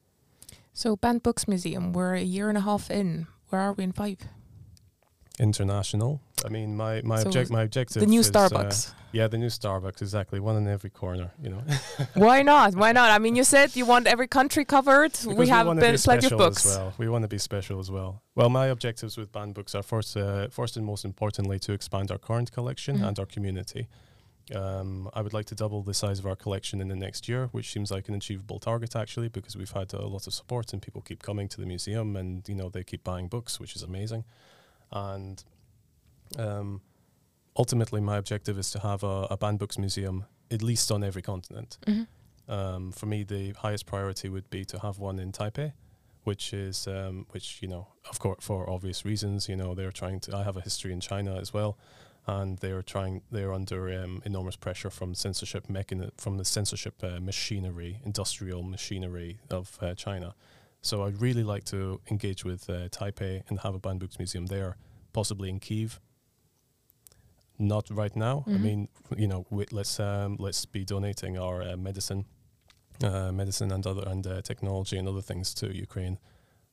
So 0.72 0.94
Banned 0.96 1.22
Books 1.24 1.46
Museum, 1.48 1.92
we're 1.92 2.14
a 2.14 2.22
year 2.22 2.48
and 2.48 2.58
a 2.58 2.62
half 2.62 2.88
in. 2.90 3.26
Where 3.48 3.60
are 3.60 3.72
we 3.72 3.82
in 3.84 3.92
five? 3.92 4.18
International. 5.38 6.20
I 6.44 6.48
mean, 6.48 6.76
my 6.76 7.00
my 7.02 7.20
So 7.22 7.26
object 7.28 7.50
my 7.50 7.62
objective. 7.62 8.00
the 8.00 8.06
new 8.06 8.20
is, 8.20 8.28
uh, 8.30 8.32
Starbucks. 8.48 8.92
yeah, 9.12 9.28
the 9.28 9.38
new 9.38 9.46
Starbucks. 9.48 10.02
Exactly, 10.02 10.40
one 10.40 10.56
in 10.56 10.68
every 10.68 10.90
corner. 10.90 11.30
You 11.42 11.50
know, 11.50 11.62
Why 12.14 12.42
not? 12.42 12.74
Why 12.74 12.92
not? 12.92 13.10
I 13.10 13.18
mean, 13.18 13.34
you 13.36 13.44
said 13.44 13.74
you 13.76 13.86
want 13.86 14.06
every 14.06 14.28
country 14.28 14.64
covered. 14.64 15.12
Because 15.12 15.26
we 15.26 15.48
have 15.48 15.66
been 15.66 15.76
be 15.76 15.80
plenty 15.80 15.94
of 15.94 16.00
special 16.00 16.38
books. 16.38 16.66
As 16.66 16.76
well. 16.76 16.92
We 16.98 17.08
want 17.08 17.22
to 17.22 17.28
be 17.28 17.38
special 17.38 17.78
as 17.80 17.90
well. 17.90 18.22
Well, 18.34 18.50
my 18.50 18.66
objectives 18.66 19.16
with 19.16 19.32
banned 19.32 19.54
books 19.54 19.74
are 19.74 19.82
first, 19.82 20.16
uh, 20.16 20.48
first 20.48 20.76
and 20.76 20.84
most 20.84 21.04
importantly, 21.04 21.58
to 21.60 21.72
expand 21.72 22.10
our 22.10 22.18
current 22.18 22.52
collection 22.52 22.98
Mhm. 22.98 23.08
and 23.08 23.18
our 23.18 23.26
community. 23.26 23.88
Um, 24.54 25.08
I 25.14 25.22
would 25.22 25.32
like 25.32 25.46
to 25.46 25.54
double 25.54 25.82
the 25.82 25.94
size 25.94 26.18
of 26.18 26.26
our 26.26 26.34
collection 26.36 26.80
in 26.80 26.88
the 26.88 26.96
next 26.96 27.28
year, 27.28 27.48
which 27.52 27.70
seems 27.72 27.90
like 27.90 28.08
an 28.08 28.14
achievable 28.14 28.58
target 28.58 28.94
actually, 28.96 29.28
because 29.28 29.56
we've 29.56 29.70
had 29.70 29.94
a 29.94 30.06
lot 30.06 30.26
of 30.26 30.34
support 30.34 30.72
and 30.72 30.82
people 30.82 31.00
keep 31.00 31.22
coming 31.22 31.48
to 31.48 31.60
the 31.60 31.66
museum 31.66 32.16
and 32.16 32.46
you 32.48 32.54
know 32.56 32.68
they 32.68 32.82
keep 32.84 33.04
buying 33.04 33.28
books, 33.28 33.60
which 33.60 33.76
is 33.76 33.82
amazing. 33.82 34.24
And 34.92 35.42
um, 36.38 36.80
ultimately, 37.56 38.00
my 38.00 38.16
objective 38.16 38.58
is 38.58 38.70
to 38.72 38.80
have 38.80 39.02
a, 39.02 39.26
a 39.30 39.36
banned 39.36 39.58
books 39.58 39.78
museum 39.78 40.26
at 40.50 40.62
least 40.62 40.90
on 40.92 41.02
every 41.02 41.22
continent. 41.22 41.78
Mhm. 41.86 42.06
Um, 42.48 42.92
for 42.92 43.06
me, 43.06 43.22
the 43.22 43.52
highest 43.52 43.86
priority 43.86 44.28
would 44.28 44.50
be 44.50 44.64
to 44.66 44.78
have 44.80 44.98
one 44.98 45.18
in 45.18 45.32
Taipei, 45.32 45.72
which 46.24 46.52
is 46.52 46.86
um, 46.86 47.26
which 47.30 47.62
you 47.62 47.68
know, 47.68 47.86
of 48.10 48.18
course, 48.18 48.44
for 48.44 48.68
obvious 48.68 49.04
reasons. 49.04 49.48
You 49.48 49.56
know, 49.56 49.74
they're 49.74 49.92
trying 49.92 50.20
to. 50.20 50.36
I 50.36 50.42
have 50.42 50.56
a 50.56 50.60
history 50.60 50.92
in 50.92 51.00
China 51.00 51.36
as 51.36 51.54
well, 51.54 51.78
and 52.26 52.58
they 52.58 52.72
are 52.72 52.82
trying. 52.82 53.22
They're 53.30 53.54
under 53.54 54.02
um, 54.02 54.22
enormous 54.24 54.56
pressure 54.56 54.90
from 54.90 55.14
censorship 55.14 55.68
mechani- 55.68 56.10
from 56.18 56.36
the 56.36 56.44
censorship 56.44 57.02
uh, 57.02 57.20
machinery, 57.20 58.00
industrial 58.04 58.62
machinery 58.62 59.38
of 59.50 59.78
uh, 59.80 59.94
China. 59.94 60.34
So 60.82 61.04
I'd 61.04 61.20
really 61.20 61.44
like 61.44 61.64
to 61.66 62.00
engage 62.10 62.44
with 62.44 62.68
uh, 62.68 62.88
Taipei 62.88 63.42
and 63.48 63.60
have 63.60 63.74
a 63.74 63.78
banned 63.78 64.00
books 64.00 64.18
museum 64.18 64.46
there, 64.46 64.76
possibly 65.12 65.48
in 65.48 65.60
Kiev. 65.60 66.00
Not 67.58 67.88
right 67.90 68.14
now. 68.16 68.44
I 68.46 68.50
Mhm. 68.50 68.60
mean, 68.60 68.88
you 69.16 69.28
know, 69.28 69.42
wi- 69.50 69.68
let's 69.70 70.00
um, 70.00 70.36
let's 70.40 70.64
be 70.66 70.84
donating 70.84 71.38
our 71.38 71.62
uh, 71.62 71.76
medicine, 71.76 72.24
uh, 73.02 73.30
medicine 73.30 73.70
and 73.70 73.86
other 73.86 74.02
and 74.08 74.26
uh, 74.26 74.42
technology 74.42 74.96
and 74.98 75.06
other 75.06 75.22
things 75.22 75.54
to 75.54 75.66
Ukraine, 75.86 76.18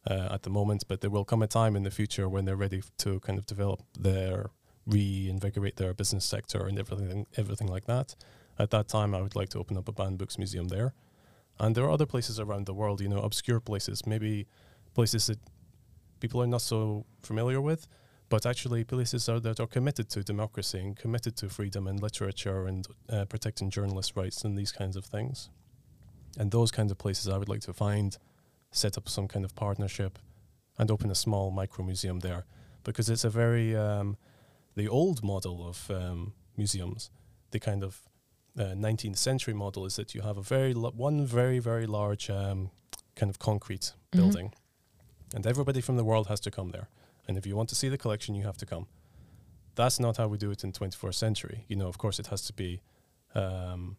uh, 0.09 0.29
at 0.31 0.41
the 0.41 0.49
moment, 0.49 0.85
but 0.87 1.01
there 1.01 1.11
will 1.11 1.25
come 1.25 1.43
a 1.43 1.47
time 1.47 1.75
in 1.75 1.83
the 1.83 1.91
future 1.91 2.27
when 2.27 2.45
they're 2.45 2.55
ready 2.67 2.81
to 2.97 3.19
kind 3.19 3.37
of 3.37 3.45
develop 3.45 3.81
their 3.93 4.49
reinvigorate 4.87 5.75
their 5.75 5.93
business 5.93 6.25
sector 6.25 6.65
and 6.65 6.79
everything 6.79 7.27
everything 7.37 7.67
like 7.67 7.85
that. 7.85 8.15
At 8.57 8.71
that 8.71 8.87
time, 8.87 9.13
I 9.13 9.21
would 9.21 9.35
like 9.35 9.49
to 9.49 9.59
open 9.59 9.77
up 9.77 9.87
a 9.87 9.91
banned 9.91 10.17
books 10.17 10.37
museum 10.39 10.69
there. 10.69 10.93
And 11.59 11.75
there 11.75 11.83
are 11.83 11.91
other 11.91 12.05
places 12.05 12.39
around 12.39 12.65
the 12.65 12.73
world, 12.73 13.01
you 13.01 13.09
know, 13.09 13.19
obscure 13.19 13.59
places, 13.59 14.05
maybe 14.05 14.47
places 14.93 15.27
that 15.27 15.39
people 16.19 16.41
are 16.41 16.47
not 16.47 16.61
so 16.61 17.05
familiar 17.19 17.59
with, 17.59 17.87
but 18.29 18.45
actually 18.45 18.83
places 18.83 19.27
are, 19.27 19.39
that 19.39 19.59
are 19.59 19.67
committed 19.67 20.09
to 20.11 20.23
democracy 20.23 20.79
and 20.79 20.95
committed 20.95 21.35
to 21.37 21.49
freedom 21.49 21.87
and 21.87 22.01
literature 22.01 22.65
and 22.67 22.87
uh, 23.09 23.25
protecting 23.25 23.69
journalist 23.69 24.15
rights 24.15 24.43
and 24.43 24.57
these 24.57 24.71
kinds 24.71 24.95
of 24.95 25.05
things. 25.05 25.49
And 26.37 26.51
those 26.51 26.71
kinds 26.71 26.91
of 26.91 26.97
places 26.97 27.27
I 27.27 27.37
would 27.37 27.49
like 27.49 27.61
to 27.61 27.73
find, 27.73 28.17
set 28.71 28.97
up 28.97 29.09
some 29.09 29.27
kind 29.27 29.43
of 29.43 29.55
partnership, 29.55 30.19
and 30.77 30.89
open 30.89 31.11
a 31.11 31.15
small 31.15 31.51
micro 31.51 31.83
museum 31.83 32.19
there, 32.19 32.45
because 32.83 33.09
it's 33.09 33.25
a 33.25 33.29
very 33.29 33.75
um, 33.75 34.15
the 34.75 34.87
old 34.87 35.23
model 35.23 35.67
of 35.67 35.91
um, 35.91 36.33
museums, 36.55 37.09
the 37.51 37.59
kind 37.59 37.83
of 37.83 38.08
uh, 38.59 38.75
19th 38.75 39.17
century 39.17 39.53
model 39.53 39.85
is 39.85 39.95
that 39.95 40.13
you 40.13 40.21
have 40.21 40.37
a 40.37 40.41
very 40.43 40.73
one 40.73 41.25
very 41.25 41.59
very 41.59 41.87
large 41.87 42.29
um, 42.29 42.69
kind 43.15 43.29
of 43.29 43.39
concrete 43.39 43.93
Mhm. 44.11 44.17
building, 44.17 44.53
and 45.35 45.45
everybody 45.47 45.81
from 45.81 45.97
the 45.97 46.03
world 46.03 46.27
has 46.27 46.39
to 46.41 46.51
come 46.51 46.69
there. 46.71 46.87
And 47.27 47.37
if 47.37 47.45
you 47.45 47.55
want 47.55 47.69
to 47.69 47.75
see 47.75 47.89
the 47.89 47.97
collection, 47.97 48.35
you 48.35 48.43
have 48.43 48.57
to 48.57 48.65
come. 48.65 48.87
That's 49.75 49.99
not 49.99 50.17
how 50.17 50.27
we 50.27 50.37
do 50.37 50.51
it 50.51 50.63
in 50.63 50.71
21st 50.71 51.17
century. 51.19 51.65
You 51.69 51.75
know, 51.77 51.87
of 51.87 51.97
course, 51.97 52.19
it 52.19 52.27
has 52.27 52.41
to 52.47 52.53
be 52.53 52.81
um, 53.35 53.95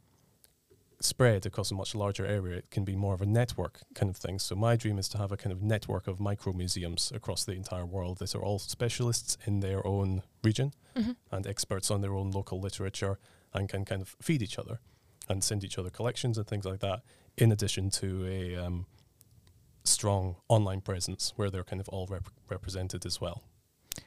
spread 1.00 1.46
across 1.46 1.70
a 1.70 1.74
much 1.74 1.94
larger 1.94 2.26
area. 2.26 2.58
It 2.58 2.70
can 2.70 2.84
be 2.84 2.94
more 2.96 3.14
of 3.14 3.22
a 3.22 3.26
network 3.26 3.80
kind 3.94 4.10
of 4.10 4.16
thing. 4.16 4.38
So 4.40 4.54
my 4.56 4.76
dream 4.76 4.98
is 4.98 5.08
to 5.10 5.18
have 5.18 5.32
a 5.32 5.36
kind 5.36 5.52
of 5.52 5.62
network 5.62 6.06
of 6.08 6.18
micro 6.20 6.52
museums 6.52 7.12
across 7.14 7.44
the 7.44 7.52
entire 7.52 7.86
world 7.86 8.18
that 8.18 8.34
are 8.34 8.42
all 8.42 8.58
specialists 8.58 9.38
in 9.46 9.60
their 9.60 9.86
own 9.86 10.22
region 10.42 10.74
Mhm. 10.96 11.16
and 11.30 11.46
experts 11.46 11.90
on 11.90 12.00
their 12.02 12.14
own 12.14 12.32
local 12.32 12.60
literature 12.60 13.18
and 13.52 13.68
can 13.68 13.84
kind 13.84 14.02
of 14.02 14.16
feed 14.20 14.42
each 14.42 14.58
other 14.58 14.80
and 15.28 15.44
send 15.44 15.64
each 15.64 15.78
other 15.78 15.90
collections 15.90 16.38
and 16.38 16.46
things 16.46 16.64
like 16.64 16.80
that, 16.80 17.02
in 17.36 17.52
addition 17.52 17.90
to 17.90 18.26
a 18.26 18.56
um, 18.56 18.86
strong 19.84 20.36
online 20.48 20.80
presence 20.80 21.32
where 21.36 21.50
they're 21.50 21.64
kind 21.64 21.80
of 21.80 21.88
all 21.88 22.06
rep- 22.06 22.30
represented 22.48 23.06
as 23.06 23.20
well. 23.20 23.42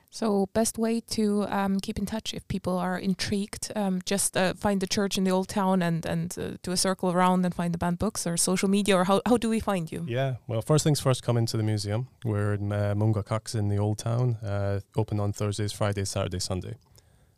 So, 0.10 0.48
best 0.54 0.78
way 0.78 1.00
to 1.00 1.48
um, 1.50 1.80
keep 1.80 1.98
in 1.98 2.06
touch 2.06 2.36
if 2.36 2.48
people 2.48 2.78
are 2.78 3.00
intrigued, 3.00 3.72
um, 3.76 4.00
just 4.06 4.38
uh, 4.38 4.54
find 4.54 4.80
the 4.80 4.86
church 4.86 5.18
in 5.18 5.24
the 5.24 5.32
old 5.32 5.48
town 5.48 5.82
and 5.82 6.06
and 6.06 6.36
uh, 6.38 6.58
do 6.62 6.72
a 6.72 6.78
circle 6.78 7.12
around 7.12 7.44
and 7.44 7.56
find 7.56 7.74
the 7.74 7.80
banned 7.80 7.98
books 7.98 8.28
or 8.28 8.38
social 8.38 8.70
media 8.70 8.96
or 8.96 9.06
how 9.06 9.22
how 9.26 9.38
do 9.38 9.50
we 9.50 9.60
find 9.60 9.92
you? 9.92 10.06
Yeah, 10.08 10.36
well, 10.46 10.62
first 10.62 10.84
things 10.84 11.00
first, 11.00 11.24
come 11.24 11.36
into 11.36 11.58
the 11.58 11.64
museum. 11.64 12.10
We're 12.24 12.54
in 12.54 12.72
uh, 12.72 12.94
Munga 12.96 13.26
Cox 13.26 13.56
in 13.56 13.70
the 13.70 13.78
old 13.78 13.98
town, 13.98 14.36
uh, 14.44 14.82
open 14.96 15.20
on 15.20 15.34
Thursdays, 15.34 15.72
Fridays, 15.72 16.12
Saturday, 16.12 16.40
Sunday. 16.40 16.76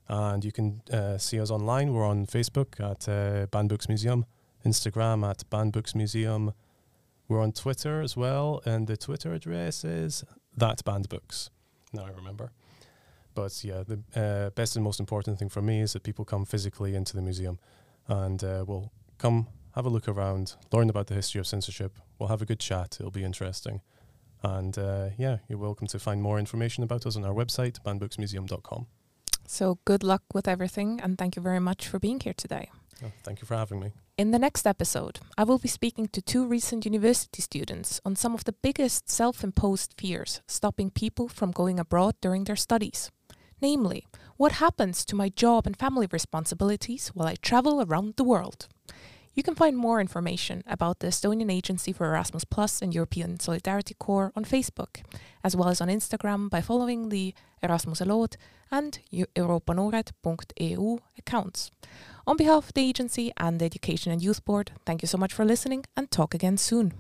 And 0.08 0.46
you 0.46 0.52
can 0.52 0.82
uh, 0.92 1.18
see 1.18 1.40
us 1.40 1.50
online. 1.50 1.94
We're 1.94 2.06
on 2.06 2.26
Facebook 2.26 2.80
at 2.80 3.10
uh, 3.10 3.48
Banned 3.48 3.70
Books 3.70 3.88
Museum, 3.88 4.26
Instagram 4.66 5.28
at 5.28 5.50
Banned 5.50 5.74
Books 5.74 5.96
Museum. 5.96 6.54
We're 7.28 7.42
on 7.42 7.54
Twitter 7.54 8.02
as 8.02 8.16
well, 8.16 8.62
and 8.66 8.86
the 8.86 8.98
Twitter 8.98 9.34
address 9.34 9.84
is 9.84 10.24
that 10.56 10.84
Banned 10.84 11.10
Books. 11.10 11.50
Now 11.92 12.06
I 12.06 12.12
remember. 12.12 12.52
But 13.34 13.64
yeah, 13.64 13.84
the 13.84 14.00
uh, 14.16 14.50
best 14.52 14.76
and 14.76 14.84
most 14.84 15.00
important 15.00 15.40
thing 15.40 15.50
for 15.50 15.62
me 15.62 15.82
is 15.82 15.94
that 15.94 16.04
people 16.04 16.24
come 16.24 16.46
physically 16.46 16.96
into 16.96 17.16
the 17.16 17.22
museum, 17.22 17.60
and 18.08 18.44
uh, 18.44 18.64
we'll 18.68 18.92
come 19.18 19.48
have 19.76 19.86
a 19.86 19.90
look 19.90 20.08
around, 20.08 20.56
learn 20.72 20.90
about 20.90 21.08
the 21.08 21.14
history 21.14 21.40
of 21.40 21.46
censorship. 21.46 22.00
We'll 22.18 22.30
have 22.30 22.42
a 22.42 22.46
good 22.46 22.60
chat. 22.60 22.98
It'll 23.00 23.12
be 23.12 23.26
interesting. 23.26 23.82
And 24.42 24.78
uh, 24.78 25.10
yeah, 25.18 25.40
you're 25.50 25.60
welcome 25.60 25.88
to 25.88 26.00
find 26.00 26.22
more 26.22 26.40
information 26.40 26.84
about 26.84 27.06
us 27.06 27.18
on 27.18 27.26
our 27.26 27.34
website, 27.34 27.82
bannedbooksmuseum.com. 27.84 28.88
So, 29.46 29.80
good 29.86 30.04
luck 30.04 30.24
with 30.34 30.48
everything 30.48 31.00
and 31.02 31.18
thank 31.18 31.36
you 31.36 31.42
very 31.42 31.60
much 31.60 31.88
for 31.88 32.00
being 32.00 32.20
here 32.20 32.34
today. 32.36 32.70
Oh, 33.04 33.12
thank 33.24 33.42
you 33.42 33.48
for 33.48 33.56
having 33.56 33.80
me. 33.80 33.92
In 34.18 34.32
the 34.32 34.40
next 34.40 34.66
episode, 34.66 35.20
I 35.38 35.44
will 35.44 35.58
be 35.58 35.68
speaking 35.68 36.08
to 36.08 36.22
two 36.22 36.46
recent 36.48 36.86
university 36.86 37.42
students 37.42 38.00
on 38.06 38.16
some 38.16 38.34
of 38.34 38.46
the 38.46 38.54
biggest 38.54 39.10
self 39.10 39.44
imposed 39.44 39.94
fears 39.98 40.42
stopping 40.48 40.90
people 40.90 41.28
from 41.28 41.52
going 41.52 41.80
abroad 41.80 42.16
during 42.22 42.46
their 42.46 42.56
studies. 42.56 43.12
Namely, 43.62 44.08
what 44.38 44.54
happens 44.54 45.04
to 45.06 45.16
my 45.16 45.30
job 45.30 45.66
and 45.66 45.78
family 45.78 46.08
responsibilities 46.10 47.10
while 47.10 47.28
I 47.28 47.36
travel 47.36 47.82
around 47.82 48.16
the 48.16 48.24
world? 48.24 48.68
You 49.36 49.44
can 49.44 49.54
find 49.54 49.76
more 49.76 50.00
information 50.00 50.64
about 50.66 51.00
the 51.00 51.08
Estonian 51.08 51.52
Agency 51.52 51.92
for 51.92 52.08
Erasmus 52.08 52.46
Plus 52.46 52.82
and 52.82 52.96
European 52.96 53.38
Solidarity 53.38 53.94
Corps 53.94 54.32
on 54.34 54.46
Facebook, 54.46 55.04
as 55.44 55.58
well 55.58 55.68
as 55.68 55.82
on 55.82 55.90
Instagram 55.90 56.50
by 56.50 56.62
following 56.62 57.10
the 57.10 57.34
Erasmus 57.62 58.00
Lood 58.00 58.38
and 58.72 58.98
euroopanoored.eu 59.12 61.00
accounts. 61.18 61.70
On 62.26 62.38
behalf 62.38 62.68
of 62.68 62.74
the 62.74 62.88
agency 62.88 63.34
and 63.36 63.60
the 63.60 63.66
Education 63.66 64.14
and 64.14 64.22
Youth 64.24 64.46
Board, 64.46 64.72
thank 64.86 65.02
you 65.02 65.08
so 65.08 65.18
much 65.18 65.34
for 65.34 65.44
listening 65.44 65.84
and 65.98 66.10
talk 66.10 66.34
again 66.34 66.56
soon. 66.56 66.94